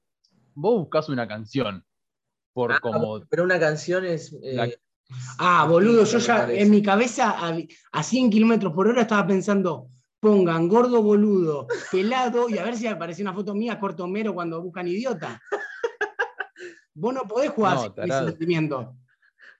Vos 0.55 0.81
buscas 0.81 1.09
una 1.09 1.26
canción. 1.26 1.85
Por 2.52 2.72
Ah, 2.72 2.78
como. 2.81 3.24
Pero 3.28 3.44
una 3.44 3.59
canción 3.59 4.05
es. 4.05 4.33
eh, 4.42 4.55
La- 4.55 4.68
Ah, 5.38 5.66
boludo, 5.68 6.05
yo 6.05 6.18
ya 6.18 6.50
en 6.50 6.70
mi 6.70 6.83
cabeza 6.83 7.31
a, 7.37 7.55
a 7.92 8.02
100 8.02 8.31
kilómetros 8.31 8.72
por 8.72 8.88
hora 8.88 9.02
estaba 9.02 9.26
pensando, 9.26 9.88
pongan 10.27 10.69
gordo 10.69 11.03
boludo, 11.03 11.67
pelado, 11.91 12.49
y 12.49 12.57
a 12.57 12.63
ver 12.65 12.77
si 12.77 12.87
aparece 12.87 13.23
una 13.23 13.35
foto 13.35 13.57
mía, 13.57 13.81
corto 13.81 14.07
mero 14.07 14.33
cuando 14.33 14.63
buscan 14.63 14.87
idiota. 14.87 15.43
Vos 16.95 17.13
no 17.13 17.23
podés 17.23 17.51
jugar 17.51 17.75
No, 17.75 17.83
sin 17.83 17.95
tarado. 17.95 18.29
sentimiento. 18.29 18.97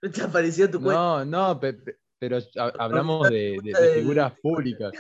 ¿No 0.01 0.11
te 0.11 0.23
apareció 0.23 0.71
tu 0.71 0.81
cuenta? 0.81 1.01
No, 1.03 1.25
no, 1.25 1.59
pe- 1.59 1.73
pe- 1.75 1.99
pero 2.17 2.39
ha- 2.39 2.73
hablamos 2.79 3.29
de, 3.29 3.59
de- 3.61 3.73
de 3.81 3.89
figuras 3.89 4.35
públicas. 4.41 4.93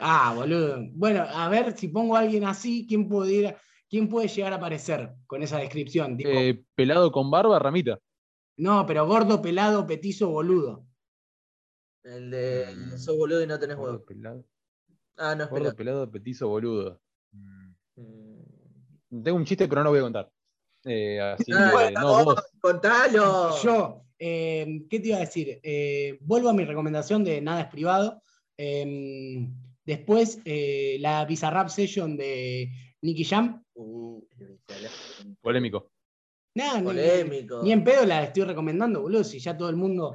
Ah, 0.00 0.34
boludo. 0.36 0.80
Bueno, 0.92 1.22
a 1.26 1.48
ver 1.48 1.74
si 1.74 1.88
pongo 1.88 2.14
a 2.14 2.20
alguien 2.20 2.44
así, 2.44 2.86
¿quién 2.86 3.08
puede, 3.08 3.32
ir- 3.32 3.56
quién 3.88 4.06
puede 4.06 4.28
llegar 4.28 4.52
a 4.52 4.56
aparecer 4.56 5.14
con 5.26 5.42
esa 5.42 5.56
descripción? 5.58 6.14
Tipo, 6.18 6.28
Eh, 6.28 6.62
pelado 6.74 7.10
con 7.10 7.30
barba, 7.30 7.58
ramita. 7.58 7.98
no, 8.58 8.84
pero 8.84 9.06
gordo, 9.06 9.40
pelado, 9.40 9.86
petizo, 9.86 10.28
boludo. 10.28 10.84
El 12.04 12.30
de. 12.30 12.98
Sos 12.98 13.16
boludo 13.16 13.42
y 13.42 13.46
no 13.46 13.58
tenés 13.58 13.76
huevo. 13.76 14.04
pelado, 14.04 14.44
Ah, 15.18 15.34
no 15.34 15.48
gordo, 15.48 15.74
pelado. 15.74 16.10
petizo, 16.10 16.48
boludo. 16.48 17.00
Mm. 17.32 19.22
Tengo 19.22 19.36
un 19.36 19.44
chiste, 19.44 19.66
pero 19.68 19.80
no 19.80 19.84
lo 19.84 19.90
voy 19.90 19.98
a 19.98 20.02
contar. 20.02 20.30
Eh, 20.84 21.20
así 21.20 21.50
Ah, 21.52 21.66
que, 21.70 21.74
bueno, 21.74 22.00
no, 22.00 22.24
vos. 22.24 22.44
Contalo. 22.60 23.60
Yo, 23.62 24.04
eh, 24.18 24.86
¿qué 24.88 25.00
te 25.00 25.08
iba 25.08 25.16
a 25.16 25.20
decir? 25.20 25.58
Eh, 25.62 26.18
vuelvo 26.20 26.48
a 26.50 26.54
mi 26.54 26.64
recomendación 26.64 27.24
de 27.24 27.40
Nada 27.40 27.62
es 27.62 27.66
privado. 27.68 28.22
Eh, 28.56 29.48
después, 29.84 30.40
eh, 30.44 30.98
la 31.00 31.24
Bizarrap 31.24 31.68
Session 31.68 32.16
de 32.16 32.70
Nicky 33.02 33.24
Jam. 33.24 33.62
Uh, 33.74 34.20
Polémico. 35.40 35.90
Nada, 36.54 36.78
ni- 36.80 36.84
Polémico. 36.86 37.62
Ni, 37.62 37.72
en 37.72 37.84
pedo 37.84 38.04
la 38.04 38.24
estoy 38.24 38.44
recomendando, 38.44 39.00
boludo. 39.02 39.24
Si 39.24 39.38
ya 39.38 39.56
todo 39.56 39.68
el 39.70 39.76
mundo. 39.76 40.14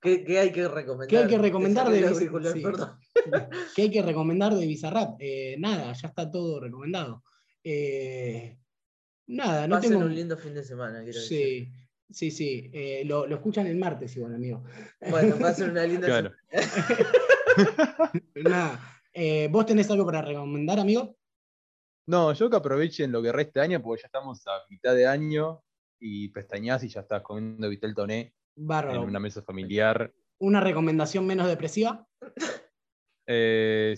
¿Qué, 0.00 0.24
qué 0.24 0.38
hay 0.38 0.52
que 0.52 0.68
recomendar? 0.68 1.08
¿Qué 1.08 1.16
hay 1.18 1.26
que 1.26 1.38
recomendar 1.38 1.90
de 1.90 2.14
sí. 2.14 2.28
¿Qué 3.74 3.82
hay 3.82 3.90
que 3.90 4.02
recomendar 4.02 4.54
de 4.54 4.66
Bizarrap? 4.66 5.16
Eh, 5.18 5.56
nada, 5.58 5.92
ya 5.92 6.08
está 6.08 6.30
todo 6.30 6.60
recomendado. 6.60 7.24
Eh, 7.64 8.58
nada, 9.28 9.66
no 9.66 9.76
Pasen 9.76 9.92
tengo. 9.92 10.04
un 10.04 10.14
lindo 10.14 10.36
fin 10.36 10.54
de 10.54 10.62
semana, 10.64 11.02
quiero 11.02 11.18
decir. 11.20 11.68
Sí, 11.68 11.72
sí, 12.10 12.30
sí. 12.30 12.70
Eh, 12.72 13.02
lo, 13.06 13.26
lo 13.26 13.36
escuchan 13.36 13.66
el 13.66 13.76
martes 13.76 14.14
igual, 14.16 14.34
amigo. 14.34 14.62
Bueno, 15.08 15.36
pasen 15.36 15.70
una 15.70 15.84
linda 15.86 16.06
Claro. 16.06 16.32
Nada. 18.34 19.00
Eh, 19.14 19.48
¿Vos 19.50 19.66
tenés 19.66 19.90
algo 19.90 20.04
para 20.06 20.22
recomendar, 20.22 20.80
amigo? 20.80 21.16
No, 22.06 22.32
yo 22.32 22.50
que 22.50 22.56
aprovechen 22.56 23.12
lo 23.12 23.22
que 23.22 23.32
resta 23.32 23.60
de 23.60 23.66
año, 23.66 23.82
porque 23.82 24.02
ya 24.02 24.06
estamos 24.06 24.46
a 24.46 24.62
mitad 24.68 24.94
de 24.94 25.06
año 25.06 25.62
y 26.00 26.28
pestañás 26.28 26.82
y 26.84 26.88
ya 26.88 27.00
estás 27.00 27.22
comiendo 27.22 27.68
vitel 27.68 27.94
toné 27.94 28.34
en 28.56 28.66
Bárbaro. 28.66 29.02
una 29.02 29.20
mesa 29.20 29.42
familiar. 29.42 30.12
¿Una 30.38 30.60
recomendación 30.60 31.26
menos 31.26 31.46
depresiva? 31.46 32.06
Eh, 33.26 33.96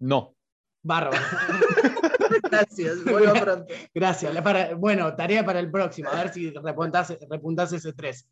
no. 0.00 0.34
Bárbaro. 0.82 1.16
Gracias, 2.50 3.04
vuelvo 3.04 3.32
pronto. 3.40 3.66
Gracias. 3.94 4.40
Para- 4.42 4.74
bueno, 4.74 5.14
tarea 5.14 5.44
para 5.44 5.60
el 5.60 5.70
próximo, 5.70 6.08
a 6.10 6.16
ver 6.22 6.32
si 6.32 6.50
repuntás, 6.50 7.16
repuntás 7.28 7.72
ese 7.72 7.92
3. 7.92 8.28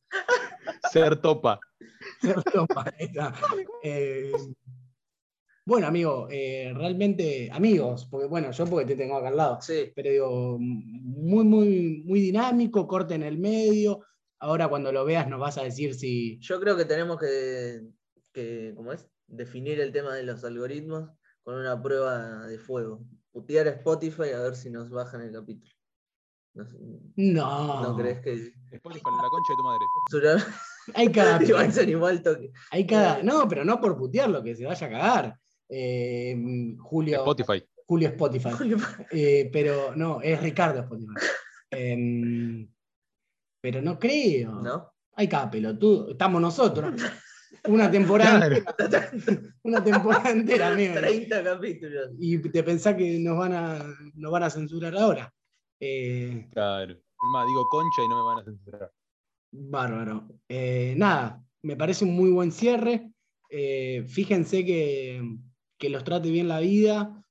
Ser 0.92 1.16
topa. 1.16 1.60
Eh, 3.82 4.32
bueno, 5.64 5.86
amigo, 5.88 6.28
eh, 6.30 6.72
realmente, 6.74 7.50
amigos, 7.52 8.06
porque 8.10 8.26
bueno, 8.26 8.50
yo 8.52 8.64
porque 8.66 8.86
te 8.86 8.96
tengo 8.96 9.16
acá 9.16 9.28
al 9.28 9.36
lado, 9.36 9.60
Sí, 9.60 9.92
pero 9.94 10.10
digo, 10.10 10.56
muy, 10.60 11.44
muy, 11.44 12.02
muy 12.04 12.20
dinámico, 12.20 12.86
corte 12.86 13.14
en 13.14 13.24
el 13.24 13.38
medio. 13.38 14.00
Ahora 14.38 14.68
cuando 14.68 14.92
lo 14.92 15.04
veas 15.04 15.28
nos 15.28 15.40
vas 15.40 15.58
a 15.58 15.64
decir 15.64 15.94
si. 15.94 16.38
yo 16.40 16.60
creo 16.60 16.76
que 16.76 16.84
tenemos 16.84 17.18
que, 17.18 17.82
que, 18.32 18.72
¿cómo 18.76 18.92
es? 18.92 19.08
Definir 19.26 19.80
el 19.80 19.92
tema 19.92 20.14
de 20.14 20.22
los 20.22 20.44
algoritmos 20.44 21.10
con 21.42 21.54
una 21.56 21.80
prueba 21.82 22.46
de 22.46 22.58
fuego. 22.58 23.04
Putear 23.32 23.68
a 23.68 23.70
Spotify 23.70 24.30
a 24.34 24.40
ver 24.40 24.56
si 24.56 24.70
nos 24.70 24.90
bajan 24.90 25.22
el 25.22 25.32
capítulo. 25.32 25.72
No, 26.54 26.64
sé, 26.66 26.76
No. 27.16 27.82
¿no 27.82 27.96
crees 27.96 28.20
que 28.20 28.32
Spotify, 28.72 29.04
la 29.04 29.28
concha 29.28 29.52
de 29.52 29.56
tu 29.56 29.62
madre. 29.62 29.84
Hay 30.94 31.12
cada, 31.12 31.38
hay 32.70 32.86
cada. 32.86 33.22
No, 33.22 33.46
pero 33.48 33.64
no 33.64 33.80
por 33.80 33.96
putearlo, 33.96 34.42
que 34.42 34.54
se 34.54 34.64
vaya 34.64 34.86
a 34.86 34.90
cagar. 34.90 35.38
Eh, 35.68 36.36
Julio 36.78 37.16
Spotify. 37.18 37.64
Julio 37.86 38.08
Spotify. 38.08 38.50
Eh, 39.10 39.50
pero 39.52 39.94
no, 39.94 40.20
es 40.22 40.40
Ricardo 40.42 40.80
Spotify. 40.80 41.12
Em, 41.70 42.68
pero 43.66 43.82
no 43.82 43.98
creo. 43.98 44.60
¿No? 44.62 44.92
Hay 45.14 45.28
cada 45.28 45.50
pelotudo. 45.50 46.10
Estamos 46.12 46.40
nosotros. 46.40 46.94
Una 47.66 47.90
temporada, 47.90 48.48
Claro. 48.48 48.64
una 49.64 49.82
temporada 49.82 50.30
entera, 50.30 50.68
amigo. 50.68 50.94
30 51.00 51.42
capítulos. 51.42 52.10
Y 52.20 52.38
te 52.38 52.62
pensás 52.62 52.94
que 52.94 53.18
nos 53.18 53.36
van 53.36 53.52
a, 53.54 53.78
nos 54.14 54.30
van 54.30 54.44
a 54.44 54.50
censurar 54.50 54.96
ahora. 54.96 55.34
Eh, 55.80 56.46
Claro. 56.52 56.92
Es 56.92 57.30
más, 57.32 57.44
digo 57.48 57.68
concha 57.68 58.02
y 58.04 58.08
no 58.08 58.16
me 58.18 58.22
van 58.34 58.38
a 58.38 58.44
censurar. 58.44 58.92
bárbaro. 59.50 60.28
Eh, 60.48 60.94
nada, 60.96 61.42
me 61.62 61.74
parece 61.74 62.04
un 62.04 62.14
muy 62.14 62.30
buen 62.30 62.52
cierre. 62.52 63.10
Eh, 63.50 64.04
fíjense 64.06 64.64
que, 64.64 65.22
que 65.76 65.90
los 65.90 66.04
trate 66.04 66.30
bien 66.30 66.46
la 66.46 66.60
vida, 66.60 67.24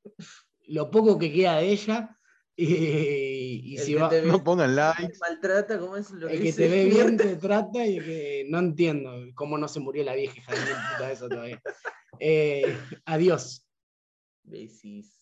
lo 0.67 0.91
poco 0.91 1.17
que 1.17 1.31
queda 1.31 1.59
de 1.59 1.69
ella. 1.71 2.17
Y, 2.57 3.73
y 3.73 3.77
si 3.79 3.93
va, 3.95 4.07
ve- 4.07 4.21
No 4.21 4.43
pongan 4.43 4.75
like. 4.75 5.11
maltrata, 5.19 5.77
¿cómo 5.77 5.97
es 5.97 6.09
lo 6.11 6.29
el 6.29 6.37
que 6.37 6.43
que 6.45 6.53
te 6.53 6.67
ve 6.69 6.85
bien 6.89 7.17
te 7.17 7.35
trata 7.35 7.85
y 7.85 7.99
que 7.99 8.45
no 8.49 8.59
entiendo 8.59 9.11
cómo 9.35 9.57
no 9.57 9.67
se 9.67 9.79
murió 9.81 10.03
la 10.05 10.15
vieja 10.15 10.37
hija 10.37 10.51
de 10.53 10.59
puta 10.59 11.11
esa 11.11 11.27
todavía. 11.29 11.61
Eh, 12.19 12.77
adiós. 13.03 13.67
Besis. 14.43 15.14